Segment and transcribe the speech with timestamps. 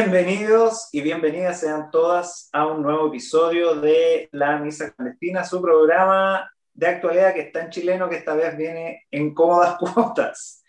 [0.00, 5.60] Bien, bienvenidos y bienvenidas sean todas a un nuevo episodio de La Misa Clandestina, su
[5.60, 10.64] programa de actualidad que está en chileno, que esta vez viene en cómodas cuotas.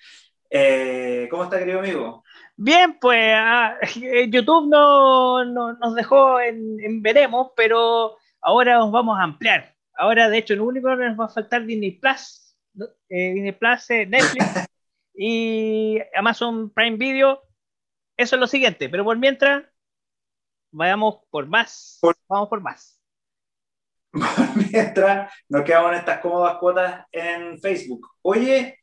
[0.50, 2.26] Eh, ¿Cómo está, querido amigo?
[2.58, 3.78] Bien, pues ah,
[4.28, 9.74] YouTube no, nos dejó en, veremos, pero ahora nos vamos a ampliar.
[9.96, 12.54] Ahora, de hecho, lo único que nos va a faltar Disney Plus,
[13.08, 14.46] eh, Disney Plus, eh, Netflix
[15.16, 17.42] y Amazon Prime Video.
[18.22, 19.64] Eso es lo siguiente, pero por mientras,
[20.72, 21.98] vayamos por más.
[22.30, 23.02] Vamos por más.
[24.72, 28.08] mientras nos quedamos en estas cómodas cuotas en Facebook.
[28.22, 28.78] Oye,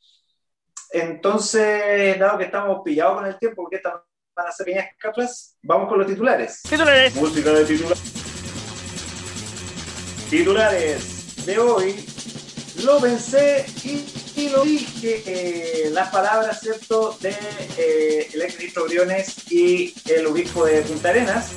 [0.90, 3.94] entonces, dado que estamos pillados con el tiempo, porque estas
[4.34, 6.60] van a ser pequeñas cápsulas, vamos con los titulares.
[6.62, 7.14] Titulares.
[7.14, 8.02] Música de titulares.
[10.30, 12.04] Titulares de hoy.
[12.84, 14.04] Lo pensé y,
[14.48, 15.90] lo dije.
[15.90, 17.34] las palabras, ¿cierto?, de
[17.76, 21.52] eh, el ex ministro Briones y el obispo de Punta Arenas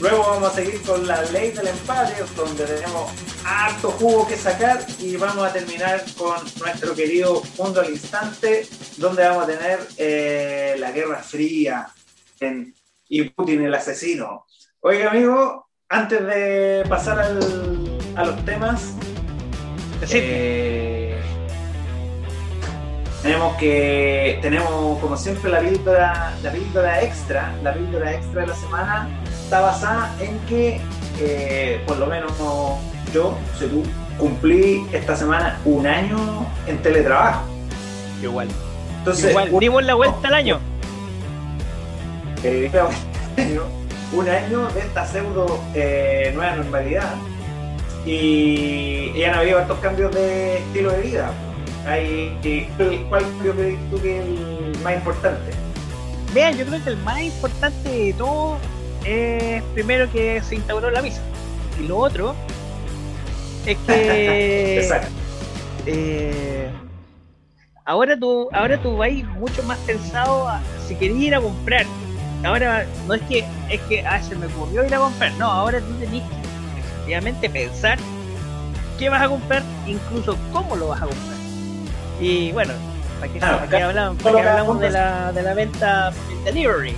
[0.00, 3.10] Luego vamos a seguir con la ley del empate, donde tenemos
[3.44, 9.22] harto jugo que sacar y vamos a terminar con nuestro querido mundo al instante, donde
[9.22, 11.88] vamos a tener eh, la Guerra Fría
[13.08, 14.46] y Putin el asesino.
[14.80, 17.20] Oiga, amigo, antes de pasar
[18.16, 18.94] a los temas,
[20.10, 20.83] eh,
[23.24, 28.54] tenemos que tenemos como siempre la píldora, la píldora extra, la píldora extra de la
[28.54, 29.08] semana
[29.42, 30.78] está basada en que,
[31.18, 32.30] eh, por lo menos
[33.14, 33.82] yo, si tú,
[34.18, 37.46] cumplí esta semana un año en teletrabajo.
[38.22, 38.48] Igual.
[38.98, 40.60] Entonces, Igual, dimos la vuelta al año.
[42.42, 42.70] Eh,
[44.12, 47.14] un año de esta pseudo eh, nueva normalidad.
[48.04, 51.32] Y ya no habido estos cambios de estilo de vida.
[51.86, 52.68] Hay,
[53.08, 55.52] ¿Cuál creo que tú que es el más importante?
[56.32, 58.56] Vean, yo creo que el más importante de todo
[59.04, 61.20] es primero que se instauró la misa.
[61.80, 62.34] Y lo otro
[63.66, 64.88] es que
[65.86, 66.70] eh,
[67.84, 70.48] ahora tú ahora tú vas mucho más pensado
[70.86, 71.86] si querías ir a comprar.
[72.44, 75.80] Ahora no es que es que ah, se me ocurrió ir a comprar, no, ahora
[75.80, 77.98] tú tenés que efectivamente pensar
[78.98, 81.33] qué vas a comprar, incluso cómo lo vas a comprar.
[82.24, 82.72] Y bueno,
[83.20, 86.10] para que, hablamos, hablamos de la, de la venta
[86.42, 86.96] delivery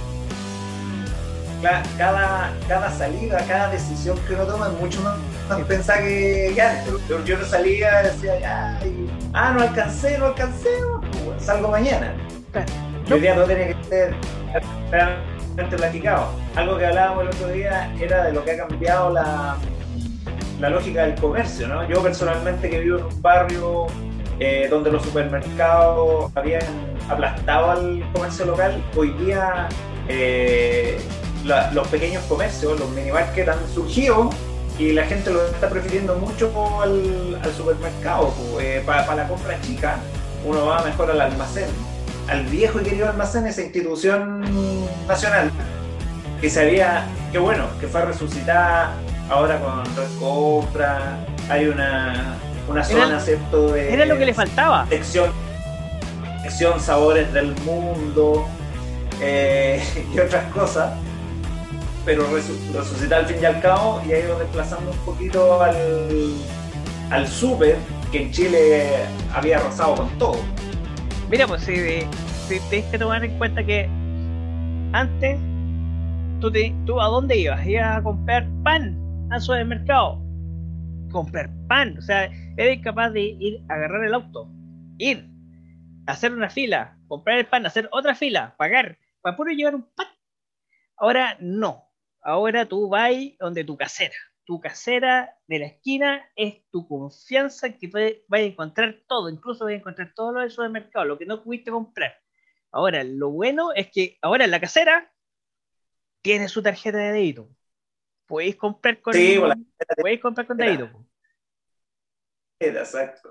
[1.98, 5.18] cada, cada salida, cada decisión que uno toma es mucho más,
[5.62, 6.94] pensada que, antes.
[7.24, 8.80] Yo, no salía, decía, ya,
[9.32, 10.68] ah, no alcancé, no alcancé,
[11.24, 12.14] pues, salgo mañana.
[13.10, 14.14] Hoy día no tenía que ser
[14.92, 16.30] realmente platicado.
[16.54, 19.56] Algo que hablábamos el otro día era de lo que ha cambiado la,
[20.60, 21.88] la lógica del comercio, ¿no?
[21.88, 23.88] Yo personalmente que vivo en un barrio
[24.38, 26.62] eh, donde los supermercados habían
[27.08, 29.68] aplastado al comercio local, hoy día
[30.08, 31.00] eh,
[31.44, 34.30] los pequeños comercios, los mini markets han surgido
[34.78, 36.52] y la gente lo está prefiriendo mucho
[36.82, 38.34] al, supermercado.
[38.60, 39.96] Eh, para, la compra chica,
[40.44, 41.68] uno va mejor al almacén,
[42.28, 44.44] al viejo y querido almacén, esa institución
[45.08, 45.50] nacional
[46.40, 48.92] que se había, que bueno, que fue resucitada
[49.30, 51.18] ahora con Red Compra,
[51.48, 52.36] hay una,
[52.68, 53.72] una zona, ¿cierto?
[53.72, 54.86] De, era lo que le faltaba.
[54.88, 55.30] Sección,
[56.42, 58.46] sección sabores del mundo
[59.20, 59.82] eh,
[60.14, 60.92] y otras cosas
[62.06, 62.24] pero
[62.72, 65.74] resucita al fin y al cabo y ha ido desplazando un poquito al,
[67.10, 67.76] al súper
[68.12, 68.92] que en Chile
[69.34, 70.36] había rozado con todo.
[71.28, 71.74] Mira, pues si,
[72.46, 73.88] si tienes que tomar en cuenta que
[74.92, 75.36] antes
[76.40, 76.52] tú,
[76.86, 77.66] tú a dónde ibas?
[77.66, 78.96] Ibas a comprar pan
[79.30, 80.22] al supermercado.
[81.10, 84.50] Comprar pan, o sea, eres capaz de ir a agarrar el auto,
[84.98, 85.28] ir,
[86.06, 90.08] hacer una fila, comprar el pan, hacer otra fila, pagar, para puro llevar un pan.
[90.96, 91.86] Ahora no,
[92.26, 94.16] Ahora tú vas donde tu casera.
[94.46, 97.86] Tu casera de la esquina es tu confianza en que
[98.26, 101.44] vas a encontrar todo, incluso vas a encontrar todo lo del mercado, lo que no
[101.44, 102.20] pudiste comprar.
[102.72, 105.12] Ahora, lo bueno es que ahora la casera
[106.20, 107.48] tiene su tarjeta de débito.
[108.26, 109.40] Podéis comprar con, sí,
[109.96, 110.90] podéis comprar con débito.
[112.58, 113.30] Exacto.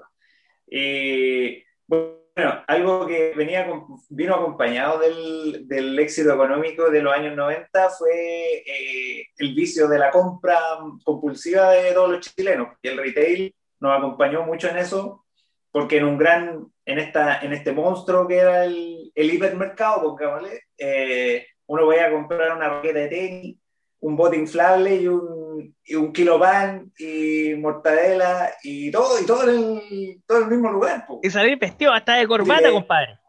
[0.68, 3.68] Y bueno, algo que venía
[4.10, 10.00] vino acompañado del, del, éxito económico de los años 90 fue eh, el vicio de
[10.00, 10.60] la compra
[11.04, 12.70] compulsiva de todos los chilenos.
[12.82, 15.26] Y el retail nos acompañó mucho en eso,
[15.72, 20.62] porque en un gran, en, esta, en este monstruo que era el, el hipermercado, pongámosle,
[20.78, 23.58] eh, uno vaya a comprar una raqueta de tenis,
[24.06, 29.44] un bote inflable y un y un kilo pan y mortadela y todo, y todo
[29.44, 31.06] en el, todo en el mismo lugar.
[31.22, 33.20] Y salir vestido hasta de corbata, compadre.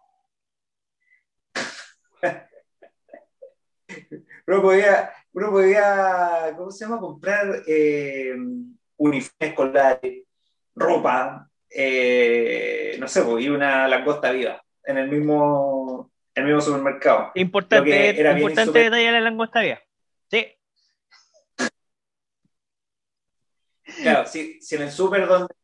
[4.46, 7.00] uno podía, uno podía, ¿cómo se llama?
[7.00, 8.34] Comprar eh,
[8.96, 10.24] uniformes escolares,
[10.74, 17.32] ropa, eh, no sé, y una langosta viva en el mismo, en el mismo supermercado.
[17.34, 19.80] Importante, importante detalle la langosta viva.
[20.30, 20.55] Sí.
[24.06, 25.54] Claro, si, si en el súper donde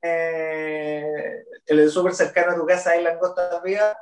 [1.66, 3.96] en el súper cercano a tu casa hay langosta viva,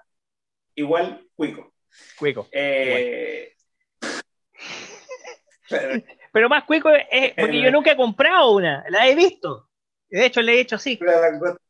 [0.75, 1.75] igual cuico.
[2.19, 2.49] Cuico.
[2.51, 3.55] Eh,
[6.33, 9.69] pero, más cuico es porque yo nunca he comprado una, la he visto.
[10.09, 10.99] De hecho, le he hecho así.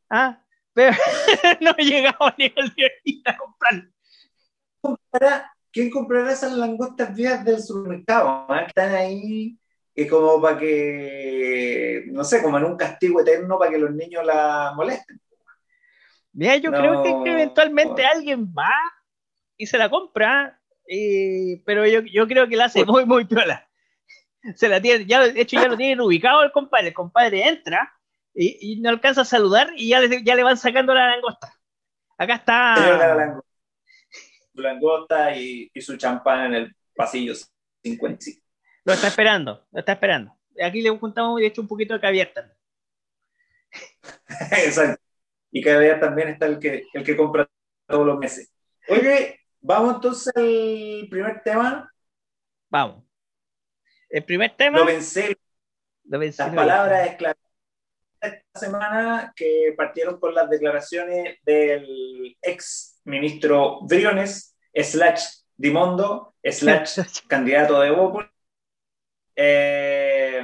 [0.08, 0.96] Ah, pero
[1.60, 2.88] no he llegado ni al día
[3.26, 3.90] a comprar.
[5.72, 8.46] ¿Quién comprará esas langostas vivas del supermercado?
[8.48, 8.64] Ah?
[8.66, 9.59] están ahí
[9.94, 14.24] y como para que, no sé, como en un castigo eterno para que los niños
[14.24, 15.20] la molesten.
[16.32, 18.72] Mira, yo creo que, eventualmente alguien va
[19.56, 20.60] y se la compra,
[21.64, 23.68] pero yo, yo, creo que la hace muy, muy piola.
[24.54, 27.92] Se la tiene, ya, de hecho ya lo tienen ubicado el compadre, el compadre entra
[28.32, 31.52] y, no alcanza a saludar y ya le, ya le van sacando la langosta.
[32.16, 32.74] Acá está.
[34.54, 37.34] La langosta, y, y, su champán en el pasillo
[37.82, 38.49] 55.
[38.84, 40.36] Lo está esperando, lo está esperando.
[40.62, 42.56] Aquí le juntamos de hecho un poquito de caviar también.
[44.64, 45.02] Exacto.
[45.50, 47.48] Y caviar también está el que, el que compra
[47.86, 48.52] todos los meses.
[48.88, 51.90] Oye, vamos entonces al primer tema.
[52.68, 53.04] Vamos.
[54.08, 54.78] El primer tema.
[54.78, 55.36] Lo pensé.
[56.04, 57.34] Lo pensé las palabras de
[58.20, 65.24] esta semana que partieron con las declaraciones del ex ministro Briones, slash
[65.56, 68.30] Dimondo, slash candidato de Bópol,
[69.42, 70.42] eh,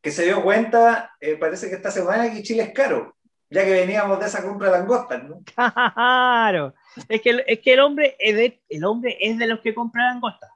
[0.00, 3.16] que se dio cuenta, eh, parece que esta semana que Chile es caro,
[3.50, 5.42] ya que veníamos de esa compra de langostas, ¿no?
[5.54, 6.74] Claro,
[7.06, 10.06] es que, es que el, hombre es de, el hombre es de los que compra
[10.06, 10.50] langostas.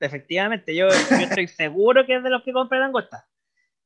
[0.00, 3.22] Efectivamente, yo, estoy seguro que es de los que compra langostas.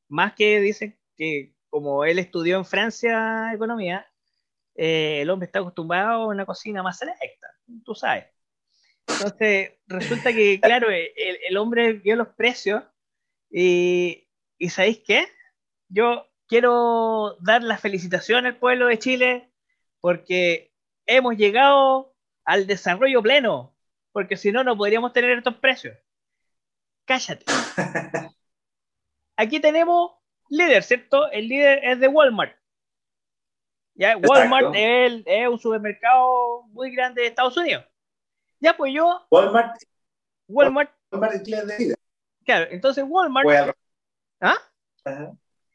[0.09, 4.07] Más que dicen que como él estudió en Francia economía,
[4.77, 7.49] eh, el hombre está acostumbrado a una cocina más selecta,
[7.85, 8.27] tú sabes.
[9.06, 12.83] Entonces, resulta que, claro, el, hombre vio los precios
[13.51, 14.29] y,
[14.59, 15.27] y ¿sabéis qué?
[15.89, 19.51] Yo quiero dar la felicitación al pueblo de Chile
[20.01, 20.73] porque
[21.06, 22.15] hemos llegado
[22.45, 23.75] al desarrollo pleno,
[24.12, 25.97] porque si no, no podríamos tener estos precios.
[27.07, 27.45] Cállate.
[29.37, 30.12] Aquí tenemos
[30.49, 31.31] líder, ¿cierto?
[31.31, 32.57] El líder es de Walmart.
[33.95, 34.17] ¿Ya?
[34.17, 37.85] Walmart es, es, un supermercado muy grande de Estados Unidos.
[38.64, 39.26] Ya, pues yo.
[39.31, 39.76] Walmart.
[40.49, 40.90] Walmart.
[41.11, 41.94] Walmart es de vida.
[42.46, 43.76] Claro, entonces Walmart.
[44.40, 44.56] ¿Ah?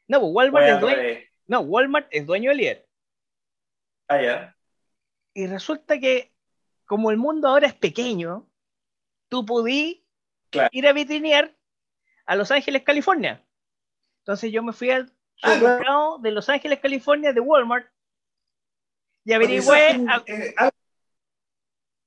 [0.07, 1.19] No, pues Walmart es dueño.
[1.45, 2.89] No, Walmart es dueño del líder.
[4.07, 4.57] Ah, ya.
[5.35, 6.33] Y resulta que,
[6.85, 8.49] como el mundo ahora es pequeño,
[9.27, 10.03] tú pudí
[10.71, 11.55] ir a vitrinear
[12.25, 13.45] a Los Ángeles, California.
[14.21, 17.87] Entonces yo me fui al ah, mercado de Los Ángeles, California, de Walmart,
[19.25, 19.91] y averigüé.
[20.25, 20.71] Eh, a...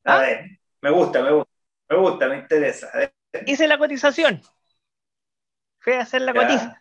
[0.05, 0.19] ¿Ah?
[0.19, 1.53] ver, me gusta, me gusta,
[1.89, 2.91] me gusta, me interesa.
[3.47, 4.43] Hice la cotización.
[5.79, 6.75] Fui a hacer la cotización.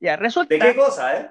[0.00, 0.54] Ya, resulta.
[0.54, 1.30] ¿De qué cosa, eh?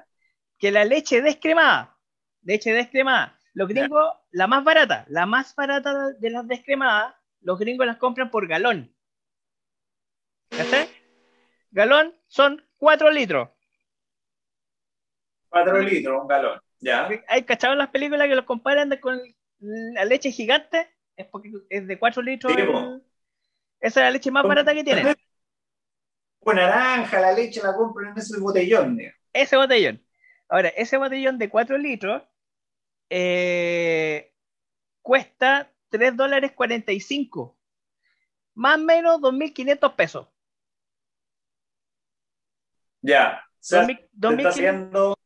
[0.59, 1.97] Que la leche descremada,
[2.43, 7.87] leche descremada, los gringos, la más barata, la más barata de las descremadas, los gringos
[7.87, 8.93] las compran por galón.
[10.51, 10.87] ¿Ya
[11.71, 13.49] Galón son 4 litros.
[15.49, 17.09] 4 litros, un galón, ya.
[17.27, 19.19] ¿Hay cachado en las películas que los comparan con
[19.59, 20.90] la leche gigante?
[21.15, 22.53] Es porque es de 4 litros.
[23.79, 25.15] Esa es la leche más barata que tienen.
[26.45, 28.99] Naranja, la leche la compran en ese botellón.
[29.33, 30.03] Ese botellón.
[30.49, 32.23] Ahora, ese botellón de 4 litros
[33.09, 34.33] eh,
[35.01, 37.57] cuesta 3 dólares 45.
[38.55, 40.27] Más o menos 2.500 pesos.
[43.01, 43.43] Ya.
[43.67, 45.17] te, está saliendo,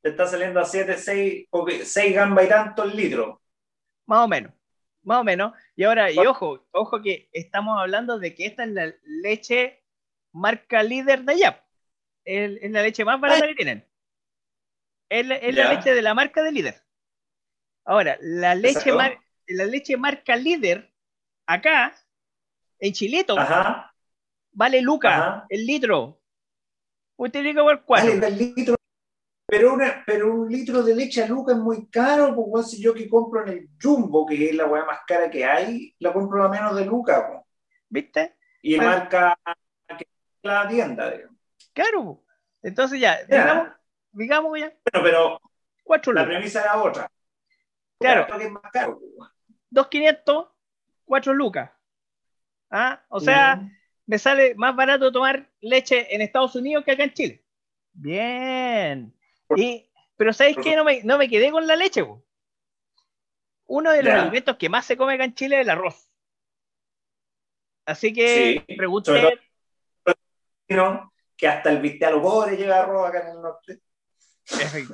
[0.00, 1.48] te está saliendo a 7, 6,
[1.84, 3.38] 6 gambas y tantos litros.
[4.06, 4.52] Más o menos.
[5.02, 5.52] Más o menos.
[5.76, 9.82] Y ahora, y ojo, ojo que estamos hablando de que esta es la leche
[10.32, 11.64] marca líder de allá.
[12.24, 13.86] Es, la leche más barata que tienen.
[15.08, 16.82] Es, la, leche de la marca de líder.
[17.84, 20.92] Ahora, la leche, la leche marca líder,
[21.46, 21.94] acá,
[22.78, 23.36] en Chilito,
[24.52, 26.20] vale Luca, el litro.
[27.16, 28.20] Usted tiene que ver cuál.
[28.38, 28.76] litro.
[29.52, 32.94] Pero, una, pero un litro de leche a Luca es muy caro, pues si yo
[32.94, 36.42] que compro en el Jumbo, que es la weá más cara que hay, la compro
[36.42, 37.28] a menos de Luca.
[37.28, 37.40] Pues.
[37.90, 38.34] ¿Viste?
[38.62, 39.38] Y marca
[40.40, 41.36] la tienda, digamos.
[41.74, 42.24] Claro,
[42.62, 43.68] entonces ya, digamos,
[44.12, 44.72] digamos ya.
[44.90, 45.40] Bueno, pero
[45.84, 47.12] cuatro la premisa era otra.
[48.00, 48.26] Claro.
[48.34, 49.00] Que es más caro.
[49.70, 50.48] 2.500,
[51.04, 51.70] 4 lucas.
[52.70, 53.04] ¿Ah?
[53.10, 53.60] O sea,
[54.06, 57.44] me sale más barato tomar leche en Estados Unidos que acá en Chile.
[57.92, 59.14] Bien.
[59.56, 60.76] Y, pero ¿sabéis qué?
[60.76, 62.04] No me, no me quedé con la leche.
[63.66, 66.08] Uno de los alimentos que más se come acá en Chile es el arroz.
[67.86, 69.40] Así que sí, pregunté.
[71.36, 73.80] Que hasta el viste a los pobres llega arroz acá en el norte.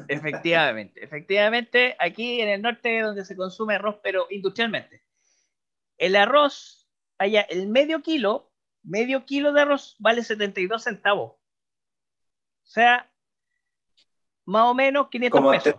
[0.08, 5.02] efectivamente, efectivamente, aquí en el norte donde se consume arroz, pero industrialmente.
[5.96, 6.88] El arroz,
[7.18, 8.52] allá, el medio kilo,
[8.82, 11.32] medio kilo de arroz vale 72 centavos.
[11.32, 13.10] O sea,
[14.48, 15.74] más o menos 500 pesos.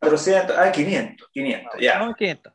[0.00, 2.14] 400, ah, 500, 500, ya.
[2.14, 2.52] 500.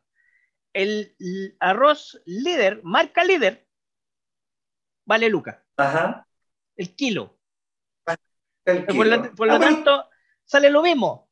[0.73, 1.15] El,
[1.59, 3.67] arroz líder, marca líder,
[5.05, 5.65] vale Luca.
[5.75, 6.27] Ajá.
[6.75, 7.37] El kilo.
[8.63, 10.07] Por, lo, ah, tanto,
[10.45, 11.29] sale lo mismo.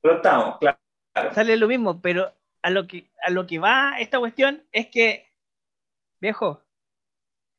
[0.00, 0.78] Pero estamos, claro.
[1.34, 2.32] Sale lo mismo, pero
[2.62, 5.32] a lo que a lo que va esta cuestión es que,
[6.20, 6.64] viejo,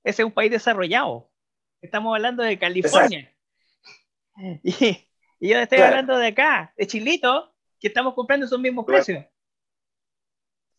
[0.06, 1.30] ese es un país desarrollado.
[1.82, 3.35] Estamos hablando de California.
[5.40, 9.24] Y, yo estoy hablando de acá, de Chilito, que estamos comprando esos mismos precios.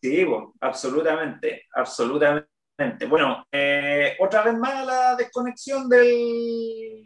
[0.01, 0.25] Sí,
[0.59, 3.05] absolutamente, absolutamente.
[3.07, 7.03] Bueno, eh, otra vez más la desconexión del,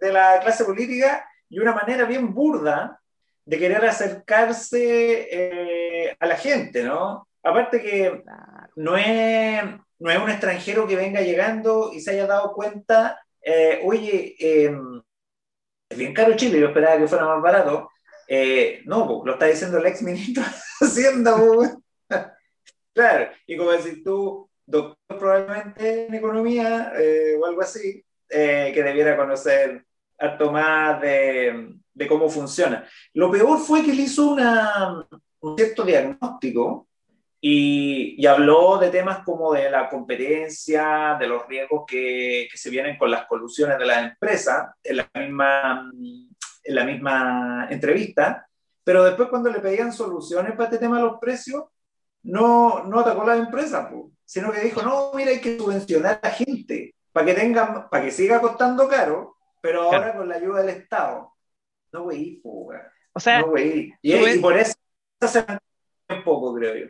[0.00, 3.00] de la clase política y una manera bien burda
[3.44, 7.28] de querer acercarse eh, a la gente, ¿no?
[7.42, 8.22] Aparte que
[8.76, 9.62] no es,
[9.98, 15.02] no es un extranjero que venga llegando y se haya dado cuenta, eh, oye, em,
[15.94, 17.90] es bien caro Chile, yo esperaba que fuera más barato.
[18.26, 21.36] Eh, no, lo está diciendo el ex ministro de Hacienda.
[22.92, 26.92] claro, y como decir tú, doctor probablemente en economía
[27.40, 29.84] o algo así, que debiera conocer
[30.18, 32.88] harto más de, de, cómo funciona.
[33.12, 35.06] Lo peor fue que él hizo una,
[35.40, 36.88] un cierto diagnóstico
[37.46, 42.70] y, y, habló de temas como de la competencia, de los riesgos que, que se
[42.70, 48.46] vienen con las colusiones de las empresas en la misma, en la misma entrevista,
[48.82, 51.64] pero después cuando le pedían soluciones para este tema de los precios,
[52.22, 53.90] no, no atacó a las empresas,
[54.24, 58.04] sino que dijo, no, mira, hay que subvencionar a la gente para que, tengan, para
[58.04, 59.34] que siga costando caro
[59.64, 61.32] pero ahora con la ayuda del Estado.
[61.90, 63.94] No, güey, O sea, no, güey.
[64.02, 64.74] Y, por eso
[65.26, 65.42] se
[66.10, 66.86] un poco, creo yo.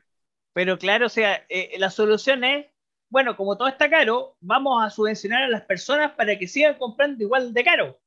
[0.55, 2.67] Pero claro, o sea, eh, la solución es,
[3.11, 7.23] bueno, como todo está caro, vamos a subvencionar a las personas para que sigan comprando
[7.23, 8.01] igual de caro.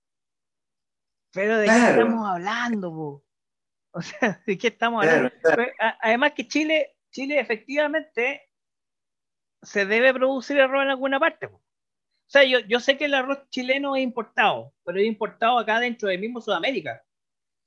[1.34, 3.24] Pero ¿de qué estamos hablando?
[3.92, 5.32] O sea, ¿de qué estamos hablando?
[5.44, 5.70] Pues,
[6.01, 8.50] además que Chile, Chile efectivamente
[9.62, 11.50] se debe producir arroz en alguna parte.
[11.50, 11.58] Po.
[11.58, 15.80] O sea, yo, yo sé que el arroz chileno es importado, pero es importado acá
[15.80, 17.04] dentro del mismo Sudamérica.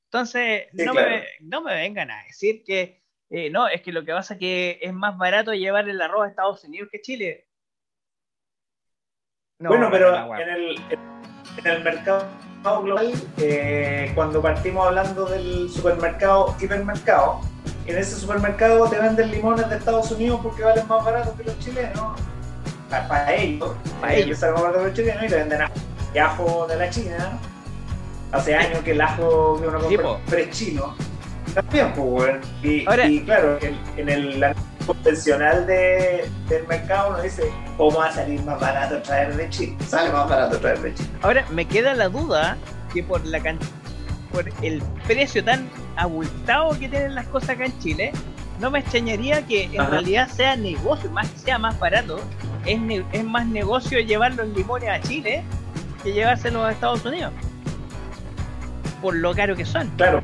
[0.07, 3.00] Entonces, no, me, no, me, vengan a decir que
[3.31, 6.27] eh, no, es que lo que pasa es que es más barato llevar el arroz
[6.27, 7.47] a Estados Unidos que Chile.
[9.59, 10.77] bueno, pero en, el,
[11.59, 12.27] en el mercado
[12.83, 17.41] global, eh, cuando partimos hablando del supermercado, hipermercado,
[17.87, 21.59] en ese supermercado te venden limones de Estados Unidos porque valen más barato que los
[21.61, 22.21] chilenos
[22.89, 25.63] para, ellos, para ellos salen más baratos los chilenos y le venden
[26.21, 27.39] ajo de la China.
[28.33, 30.97] Hace años que el ajo que uno compra es chino.
[31.55, 33.59] También, pues, y, y claro,
[33.97, 34.45] en, el
[34.87, 39.77] convencional de, del mercado uno dice, ¿cómo va a salir más barato traer de China?
[39.87, 41.09] Sale más barato traer de China.
[41.23, 42.57] Ahora, me queda la duda
[42.93, 43.41] que por la
[44.33, 48.13] por el precio tan abultado que tienen las cosas acá en Chile,
[48.61, 52.21] no me extrañaría que en realidad sea negocio, más que sea más barato,
[52.67, 52.79] es,
[53.13, 55.43] es más negocio llevar los limones a Chile
[56.03, 57.33] que llevárselos a Estados Unidos.
[59.03, 59.89] Por lo caro que son.
[59.97, 60.23] Claro.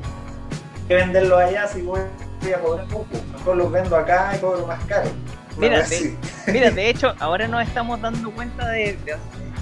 [0.88, 3.08] Que venderlos allá si voy a cobrar poco.
[3.32, 5.10] Mejor los vendo acá y cobro más caro.
[5.58, 6.14] Mira, de,
[6.48, 8.98] mira, de hecho, ahora nos estamos dando cuenta de,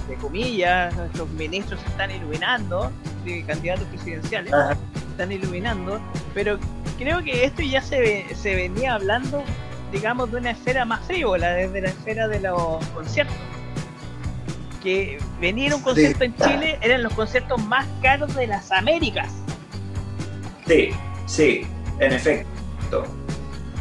[0.09, 2.91] de, comillas, nuestros ministros se están iluminando,
[3.23, 4.53] de candidatos presidenciales,
[5.11, 6.01] están iluminando,
[6.33, 6.59] pero
[6.97, 9.41] creo que esto ya se, se venía hablando
[9.95, 13.35] digamos, de una esfera más frívola, desde la esfera de los conciertos.
[14.83, 19.31] Que venir a un concierto en Chile eran los conciertos más caros de las Américas.
[20.67, 20.89] Sí,
[21.25, 21.67] sí,
[21.99, 23.03] en efecto.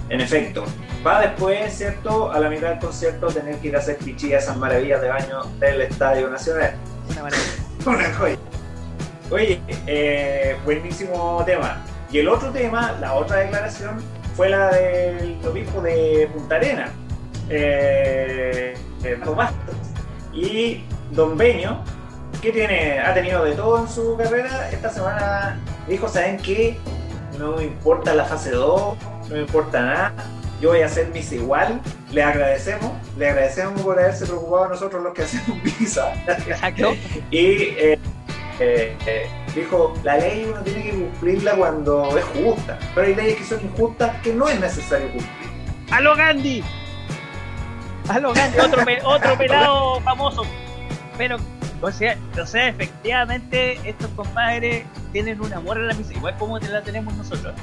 [0.08, 0.64] En efecto.
[1.06, 2.32] Va después, ¿cierto?
[2.32, 5.44] A la mitad del concierto tener que ir a hacer pichillas esas maravillas de baño
[5.60, 6.74] del Estadio Nacional.
[7.10, 7.50] Una maravilla.
[7.86, 8.38] Una joya.
[9.30, 11.82] Oye, eh, buenísimo tema.
[12.10, 14.02] Y el otro tema, la otra declaración,
[14.36, 16.88] fue la del obispo de Punta Arena,
[17.48, 18.74] eh,
[19.24, 19.52] Tomás.
[20.32, 21.82] Y Don Beño,
[22.40, 26.78] que tiene, ha tenido de todo en su carrera, esta semana dijo, ¿saben qué?
[27.38, 28.96] No me importa la fase 2,
[29.28, 30.14] no me importa nada.
[30.60, 31.80] yo voy a hacer misa igual,
[32.12, 36.12] le agradecemos, le agradecemos por haberse preocupado a nosotros los que hacemos misa.
[36.26, 36.94] Exacto.
[37.30, 37.98] y eh,
[38.60, 43.44] eh, dijo, la ley uno tiene que cumplirla cuando es justa, pero hay leyes que
[43.44, 45.50] son injustas que no es necesario cumplir.
[45.90, 46.62] ¡A lo Gandhi!
[48.08, 48.58] ¡A lo Gandhi!
[48.60, 50.42] Otro, otro pelado famoso.
[51.18, 51.36] Pero,
[51.84, 56.58] o sea, o sea, efectivamente, estos compadres tienen un amor a la misa, igual como
[56.58, 57.54] la tenemos nosotros.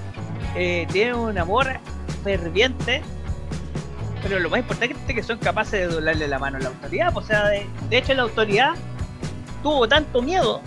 [0.56, 1.80] Eh, tienen un amor
[2.24, 3.02] ferviente,
[4.22, 7.12] pero lo más importante es que son capaces de doblarle la mano a la autoridad.
[7.18, 8.74] O sea, de, hecho, la autoridad
[9.64, 10.62] tuvo tanto miedo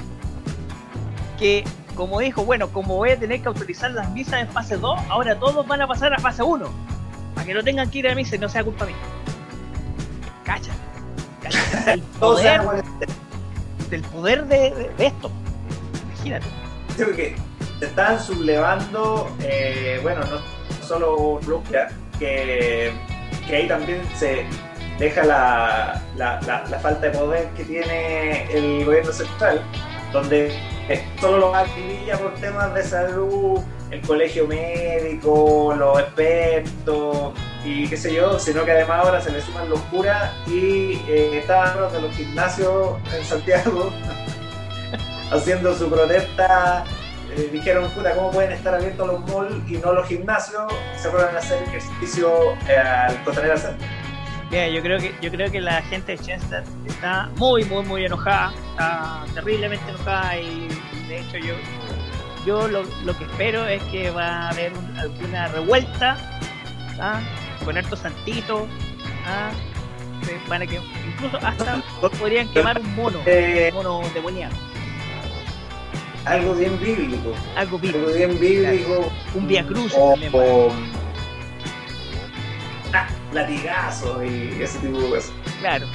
[1.38, 1.62] que,
[1.94, 5.38] como dijo, bueno, como voy a tener que autorizar las misas en fase 2, ahora
[5.38, 6.68] todos van a pasar a fase 1.
[7.36, 8.96] Para que no tengan que ir a misa y no sea culpa mía.
[10.42, 10.72] Cacha.
[11.40, 11.92] Cacha.
[11.92, 12.62] El poder,
[13.94, 15.30] del poder de, esto.
[16.08, 16.46] Imagínate.
[16.96, 17.36] Creo que
[17.78, 20.40] se están sublevando, eh, bueno, no
[20.84, 22.92] solo Rusia, que,
[23.48, 24.46] ahí también se
[24.98, 29.62] deja la, la, falta de poder que tiene el gobierno central,
[30.12, 30.58] donde
[31.20, 33.60] solo los activilla por temas de salud,
[33.92, 37.32] el colegio médico, los expertos
[37.64, 41.38] y qué sé yo, sino que además ahora se le suman los curas y eh,
[41.38, 43.92] estaban de los gimnasios en Santiago
[45.30, 46.84] haciendo su protesta
[47.36, 50.72] eh, dijeron, puta, ¿cómo pueden estar abiertos los malls y no los gimnasios?
[50.96, 53.88] Se fueron a hacer ejercicio eh, al Costanera Center.
[54.50, 58.04] Yeah, yo creo que yo creo que la gente de Chester está muy muy muy
[58.04, 60.68] enojada, está terriblemente enojada y
[61.08, 61.54] de hecho yo
[62.46, 66.16] yo lo, lo que espero es que va a haber alguna revuelta
[67.00, 67.20] ¿ah?
[67.64, 68.66] Con harto santito
[69.26, 69.50] ¿ah?
[70.48, 71.82] para que incluso hasta
[72.18, 74.56] podrían quemar un mono, eh, un mono demoníaco
[76.24, 77.34] algo bien bíblico.
[77.56, 78.06] Algo bíblico.
[78.06, 79.12] Algo bien bíblico.
[79.34, 80.72] Un via cruz o, o
[82.92, 85.32] ah, latigazo y ese tipo de cosas.
[85.60, 85.86] Claro,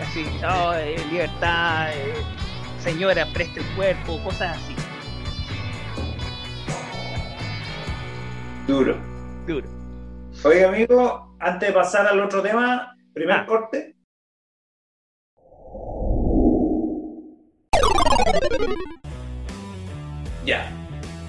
[0.00, 2.14] así, oh, eh, libertad, eh,
[2.82, 4.74] señora, preste el cuerpo, cosas así.
[8.66, 8.96] Duro.
[9.46, 9.83] Duro.
[10.46, 13.46] Oiga, amigo, antes de pasar al otro tema, primer ah.
[13.46, 13.96] corte.
[20.44, 20.70] Ya.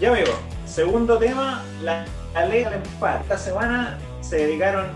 [0.02, 0.34] Ya amigo.
[0.66, 2.06] Segundo tema, la,
[2.50, 3.22] ley del empate.
[3.22, 4.88] Esta semana se dedicaron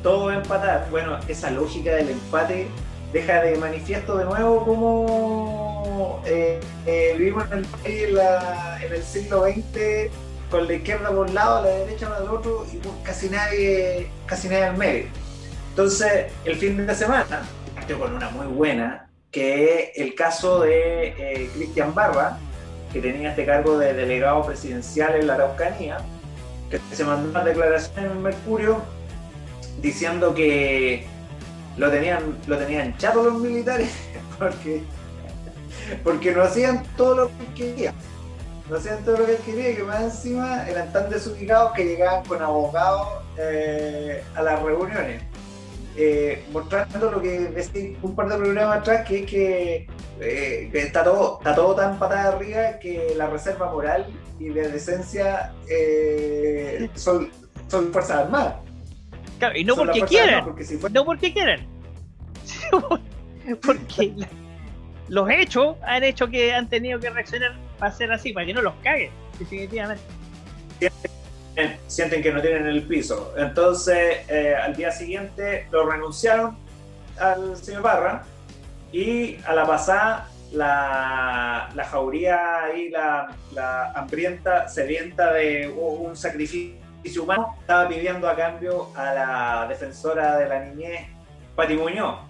[0.00, 0.88] todos a empatar.
[0.92, 2.68] Bueno, esa lógica del empate
[3.12, 10.12] deja de manifiesto de nuevo cómo eh, eh, vivimos en el en, el siglo XX
[10.50, 14.48] con la izquierda por un lado, la derecha por el otro y casi nadie, casi
[14.48, 15.06] nadie al medio.
[15.70, 17.42] Entonces, el fin de semana,
[17.74, 22.38] partió con una muy buena, que es el caso de eh, Cristian Barba,
[22.92, 25.98] que tenía este cargo de delegado presidencial en la Araucanía,
[26.70, 28.80] que se mandó una declaración en Mercurio
[29.82, 31.06] diciendo que
[31.76, 33.90] lo tenían, lo tenían chato los militares
[34.38, 34.82] porque,
[36.02, 37.94] porque no hacían todo lo que querían.
[38.68, 42.24] No hacían todo lo que querían y que más encima eran tan desubicados que llegaban
[42.24, 45.22] con abogados eh, a las reuniones.
[45.98, 49.86] Eh, mostrando lo que decía un par de programas atrás, que es que,
[50.20, 54.06] eh, está, todo, está todo tan patada arriba que la reserva moral
[54.38, 57.30] y de decencia eh, son,
[57.68, 58.56] son Fuerzas Armadas.
[59.38, 60.44] Claro, y no porque quieran,
[60.92, 61.66] no porque quieran,
[63.62, 64.14] porque
[65.08, 68.62] los hechos han hecho que han tenido que reaccionar para ser así, para que no
[68.62, 70.02] los cague, definitivamente
[71.86, 73.34] sienten que no tienen el piso.
[73.36, 76.56] Entonces, eh, al día siguiente lo renunciaron
[77.18, 78.24] al señor Barra
[78.92, 87.22] y a la pasada la, la jauría y la, la, hambrienta, sedienta de un sacrificio
[87.22, 91.06] humano, estaba pidiendo a cambio a la defensora de la niñez,
[91.54, 92.20] Pati Muñoz,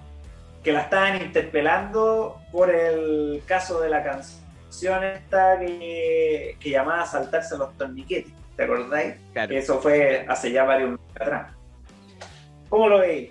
[0.62, 4.45] que la estaban interpelando por el caso de la canción
[4.82, 8.32] esta que, que llamaba Saltarse los torniquetes.
[8.56, 9.16] ¿Te acordáis?
[9.32, 9.54] Claro.
[9.54, 11.52] Eso fue hace ya varios meses atrás.
[12.68, 13.30] ¿Cómo lo veis?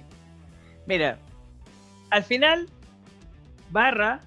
[0.85, 1.17] Mira,
[2.11, 2.69] al final,
[3.69, 4.21] Barra,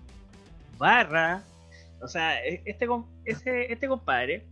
[0.76, 1.42] Barra,
[2.02, 2.86] o sea, e-, este,
[3.24, 4.46] este, este compadre,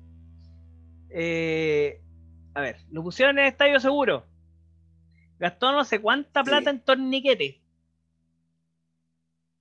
[1.11, 2.01] eh,
[2.55, 4.27] a ver, lo pusieron en el estadio seguro.
[5.39, 7.61] Gastó no sé cuánta plata en torniquete.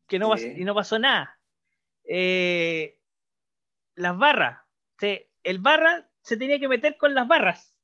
[0.07, 1.34] Que no pasó, y no pasó nada.
[2.07, 2.99] Eh,
[3.95, 4.59] las barras.
[4.99, 7.77] el barra se tenía que meter con las barras.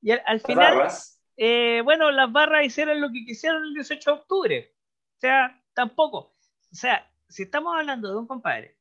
[0.00, 0.88] Y al, final,
[1.36, 4.74] eh, bueno, las barras hicieron lo que quisieron el 18 de octubre.
[5.16, 6.36] O sea, tampoco.
[6.72, 8.78] O sea, si estamos hablando de un compadre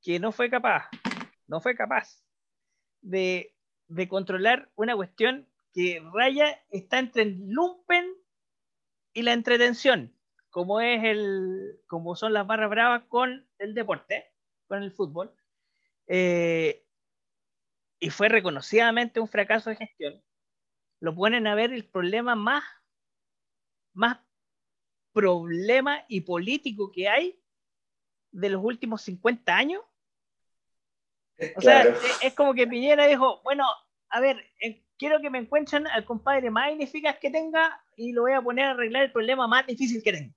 [0.00, 0.88] que no fue capaz,
[1.46, 2.22] no fue capaz
[3.00, 3.54] de,
[3.88, 8.06] de controlar una cuestión que raya está entre el lumpen
[9.14, 10.14] y la entretención,
[10.52, 14.30] como es el, como son las barras bravas con el deporte,
[14.68, 15.34] con el fútbol.
[16.06, 16.84] Eh,
[17.98, 20.22] y fue reconocidamente un fracaso de gestión.
[21.00, 22.62] Lo ponen a ver el problema más,
[23.94, 24.18] más
[25.14, 27.42] problema y político que hay
[28.30, 29.82] de los últimos 50 años.
[31.56, 31.82] O sea,
[32.22, 33.64] es, como que Piñera dijo, bueno,
[34.10, 38.22] a ver, eh, quiero que me encuentren al compadre más ineficaz que tenga y lo
[38.22, 40.34] voy a poner a arreglar el problema más difícil que tenga.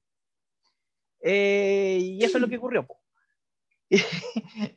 [1.27, 2.87] Eh, y eso es lo que ocurrió.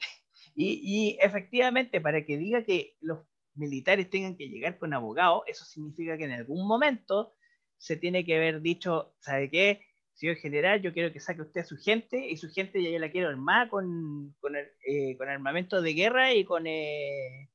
[0.55, 3.21] y, efectivamente, para que diga que los
[3.55, 7.35] militares tengan que llegar con abogados, eso significa que en algún momento
[7.77, 9.83] se tiene que haber dicho, ¿sabe qué?
[10.15, 13.11] Señor general, yo quiero que saque usted a su gente y su gente ya la
[13.11, 17.51] quiero armar con, con, eh, con armamento de guerra y con, eh,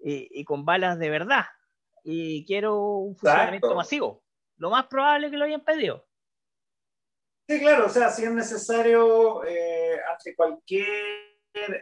[0.00, 1.44] y, con balas de verdad.
[2.04, 4.24] Y quiero un funcionamiento masivo.
[4.56, 6.05] Lo más probable que lo hayan pedido.
[7.48, 11.36] Sí, claro, o sea, si es necesario, eh, ante cualquier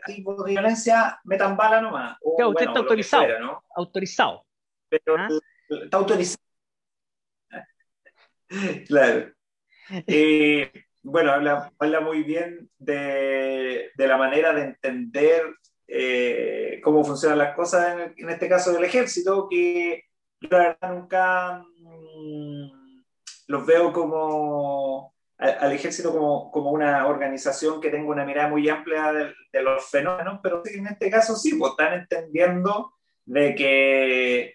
[0.06, 2.18] tipo de violencia, metan bala nomás.
[2.22, 3.38] O, usted está autorizado.
[3.40, 3.64] ¿no?
[3.74, 4.46] Autorizado.
[4.88, 5.28] Pero ¿Ah?
[5.68, 6.44] está autorizado.
[8.86, 9.32] claro.
[10.06, 10.72] Eh,
[11.02, 15.42] bueno, habla, habla muy bien de, de, la manera de entender
[15.86, 20.04] eh, cómo funcionan las cosas, en, este caso del ejército, que
[20.40, 23.02] yo la verdad nunca mm,
[23.48, 29.12] los veo como al, ejército como, como, una organización que tenga una mirada muy amplia
[29.12, 32.94] de, los fenómenos, pero en este caso sí, pues están entendiendo
[33.24, 34.54] de que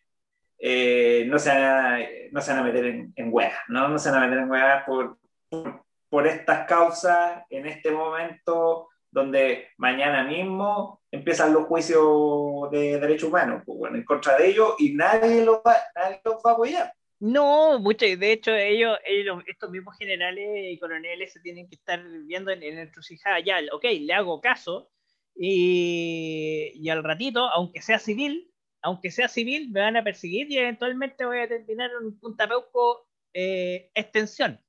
[0.60, 2.00] eh, no, se van a,
[2.32, 3.88] no se van a meter en, en huevas, ¿no?
[3.88, 5.18] No se van a meter en por,
[5.50, 13.30] por, por estas causas en este momento donde mañana mismo empiezan los juicios de derechos
[13.30, 16.54] humanos pues, bueno, en contra de ellos y nadie los va, nadie los va a
[16.54, 16.94] apoyar.
[17.20, 22.02] No, mucho, de hecho ellos, ellos, estos mismos generales y coroneles se tienen que estar
[22.26, 24.90] viendo en, en encrucijada ya, ok, le hago caso
[25.36, 30.58] y, y, al ratito, aunque sea civil, aunque sea civil, me van a perseguir y
[30.58, 34.60] eventualmente voy a terminar en Punta Peuco eh, extensión,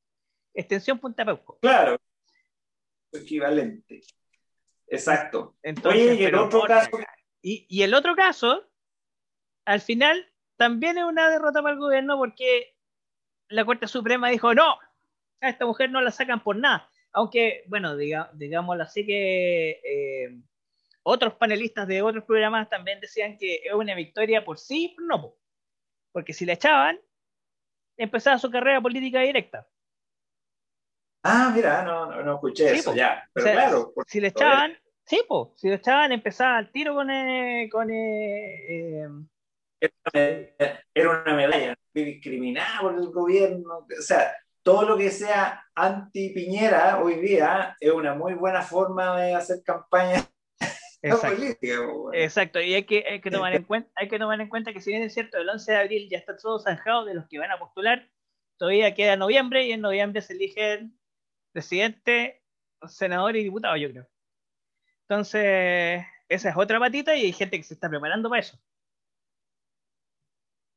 [0.54, 1.58] extensión Punta Peuco.
[1.60, 2.00] Claro,
[3.12, 4.00] equivalente.
[4.86, 5.56] Exacto.
[5.84, 6.90] Oye, y el otro caso.
[7.42, 8.68] Y, el otro caso,
[9.64, 10.29] al final,
[10.60, 12.76] también es una derrota para el gobierno porque
[13.48, 14.78] la Corte Suprema dijo: no,
[15.40, 16.86] a esta mujer no la sacan por nada.
[17.12, 20.38] Aunque, bueno, diga, digámoslo así que eh,
[21.02, 25.34] otros panelistas de otros programas también decían que es una victoria por sí, no.
[26.12, 27.00] Porque si la echaban,
[27.96, 29.66] empezaba su carrera política directa.
[31.22, 33.26] Ah, mira, no, no, escuché eso ya.
[33.32, 33.94] Pero claro.
[34.06, 37.08] Si le echaban, sí, pues, si le echaban, empezaba al tiro con.
[37.08, 39.08] Eh, con eh,
[40.12, 43.86] era una medalla discriminada por el gobierno.
[43.98, 49.34] O sea, todo lo que sea anti-Piñera hoy día es una muy buena forma de
[49.34, 50.24] hacer campaña
[51.22, 51.76] política.
[52.12, 54.80] Exacto, y hay que, hay que, tomar en cuenta, hay que tomar en cuenta que
[54.80, 57.38] si bien es cierto, el 11 de abril ya está todo zanjado de los que
[57.38, 58.08] van a postular,
[58.58, 60.98] todavía queda noviembre y en noviembre se eligen
[61.52, 62.42] presidente,
[62.86, 64.06] senador y diputado, yo creo.
[65.08, 68.58] Entonces, esa es otra patita y hay gente que se está preparando para eso.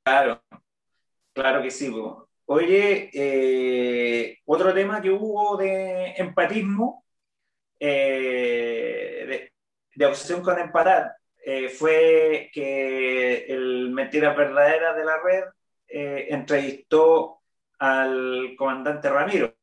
[0.03, 0.43] Claro,
[1.33, 1.89] claro que sí.
[2.45, 7.05] Oye, eh, otro tema que hubo de empatismo,
[7.79, 9.49] eh,
[9.95, 15.43] de, obsesión con empatar, eh, fue que el Mentira Verdadera de la Red
[15.87, 17.39] entrevistó
[17.79, 19.55] al comandante Ramiro.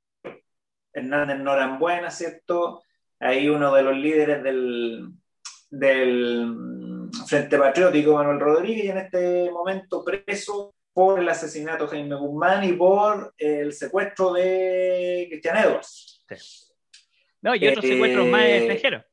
[0.93, 2.83] Hernández Norambuena, ¿cierto?
[3.21, 5.13] Ahí uno de los líderes del,
[5.71, 6.80] del
[7.27, 12.65] Frente Patriótico, Manuel Rodríguez, y en este momento preso por el asesinato de Jaime Guzmán
[12.65, 16.25] y por el secuestro de Cristian Edwards.
[17.43, 19.05] No, y otros secuestros más eh, extranjeros.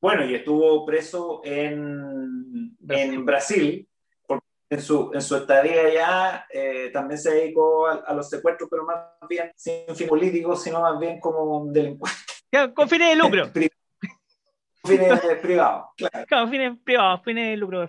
[0.00, 3.88] Bueno, y estuvo preso en Brasil, en Brasil
[4.72, 8.96] en su, en su estadía ya eh, también se dedicó a, los secuestros, pero más
[9.28, 12.16] bien sin fin político, sino más bien como delincuente.
[12.74, 13.50] Con fines de lucro.
[14.98, 16.26] fines privados, claro.
[16.28, 17.88] Con fines privados, fines de lucro,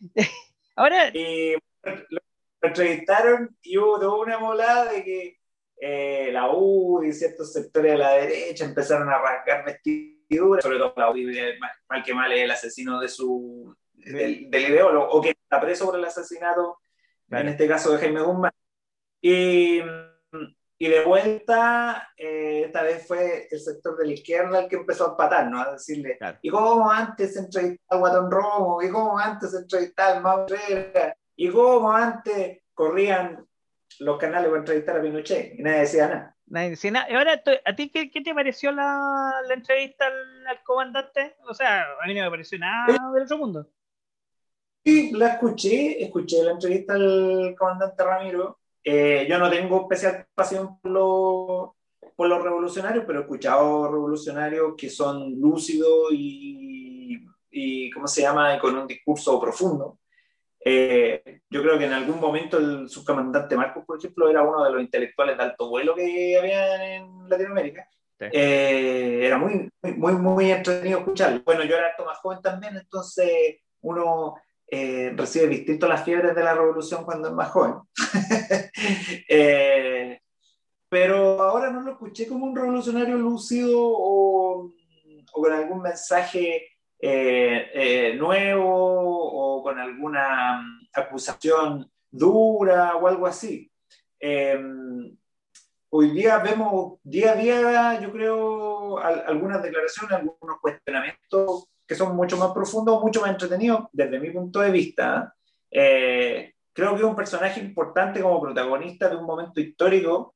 [0.76, 1.08] Ahora.
[1.12, 2.20] Y lo
[2.62, 5.40] entrevistaron y hubo una molada de que
[5.80, 10.92] eh, la U y ciertos sectores de la derecha empezaron a arrancar vestiduras, sobre todo
[10.96, 11.14] la U,
[11.88, 15.98] mal que mal es el asesino de su del, ideólogo, o que está preso por
[15.98, 16.80] el asesinato,
[17.30, 18.52] en este caso de Jaime Guzmán.
[19.22, 19.80] Y,
[20.82, 25.04] y de vuelta, eh, esta vez fue el sector de la izquierda el que empezó
[25.04, 25.60] a empatar, ¿no?
[25.60, 28.80] A decirle, ¿y cómo antes se entrevistaba a Guatón Romo?
[28.80, 30.56] ¿Y cómo antes se entrevistaba a Mauro
[31.36, 33.46] ¿Y cómo antes corrían
[33.98, 35.58] los canales para entrevistar a Pinochet?
[35.58, 36.36] Y nadie decía nada.
[36.46, 37.10] Nadie decía nada.
[37.10, 41.36] Y ahora, ¿a ti qué, te pareció la, la entrevista al, comandante?
[41.46, 43.68] O sea, a mí no me pareció nada del otro mundo.
[44.82, 50.80] Sí, la escuché, escuché la entrevista al comandante Ramiro eh, yo no tengo especial pasión
[50.80, 51.76] por, lo,
[52.16, 58.58] por los revolucionarios, pero he escuchado revolucionarios que son lúcidos y, y ¿cómo se llama?,
[58.58, 59.98] con un discurso profundo.
[60.62, 64.70] Eh, yo creo que en algún momento el subcomandante Marcos, por ejemplo, era uno de
[64.70, 67.88] los intelectuales de alto vuelo que había en Latinoamérica.
[68.18, 71.42] Eh, era muy, muy, muy entretenido escucharlo.
[71.44, 74.34] Bueno, yo era harto más joven también, entonces uno
[74.66, 77.76] eh, recibe distinto las fiebres de la revolución cuando es más joven.
[79.32, 80.20] Eh,
[80.88, 84.72] pero ahora no lo escuché como un revolucionario lúcido o,
[85.30, 86.68] con algún mensaje
[86.98, 93.70] eh, nuevo o con alguna acusación dura o algo así.
[95.90, 102.36] hoy día vemos día a día, yo creo, algunas declaraciones, algunos cuestionamientos que son mucho
[102.36, 105.34] más profundos, mucho más entretenidos desde mi punto de vista.
[105.68, 110.34] Eh, creo que es un personaje importante como protagonista de un momento histórico,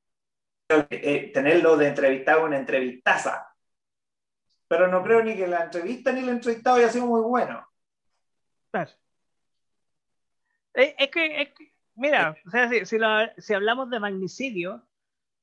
[0.68, 3.48] eh, tenerlo de entrevistado en una entrevistaza.
[4.66, 7.66] Pero no creo ni que la entrevista ni el entrevistado haya sido muy bueno.
[8.70, 8.90] Claro.
[10.74, 12.84] Eh, es, que, mira, o sea, si,
[13.38, 14.86] si, hablamos de magnicidio,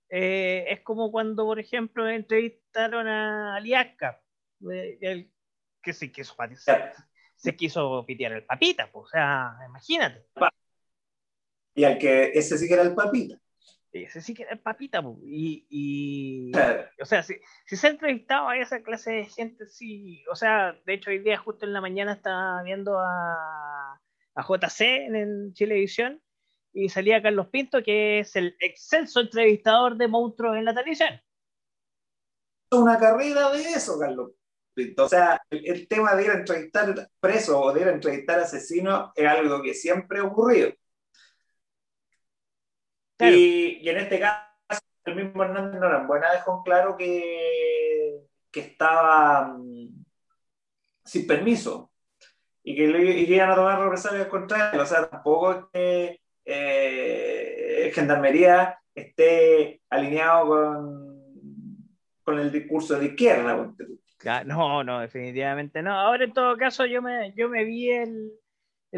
[0.09, 4.21] es como cuando, por ejemplo, entrevistaron a Aliasca,
[4.69, 5.31] el,
[5.81, 6.35] que se quiso,
[7.35, 10.25] se quiso pitear el papita, pues, o sea, imagínate.
[11.81, 13.39] Y al que ese sí que era el papita.
[13.91, 16.51] Ese sí que era el papita, pues, y,
[17.01, 17.33] o sea, si,
[17.65, 21.17] si, se ha entrevistado a esa clase de gente, sí, o sea, de hecho hoy
[21.23, 23.99] día justo en la mañana estaba viendo a,
[24.35, 26.21] a JC en Chilevisión
[26.71, 31.19] y salía Carlos Pinto, que es el excelso entrevistador de monstruos en la televisión.
[32.69, 34.33] Una carrera de eso, Carlos
[34.97, 39.11] o sea, el, tema de ir a entrevistar presos o de ir a entrevistar asesinos
[39.15, 40.71] es algo que siempre ha ocurrido.
[43.21, 50.03] Y, en este caso, el mismo Hernández Norambuena dejó claro que, que estaba mm,
[51.03, 51.91] sin permiso
[52.63, 54.79] y que, le, iban a tomar represalias contra él.
[54.79, 61.11] O sea, tampoco es que eh, Gendarmería esté alineado con,
[62.23, 63.73] con el discurso de izquierda.
[64.45, 65.93] No, no, definitivamente no.
[65.93, 68.31] Ahora en todo caso yo me, yo me vi el,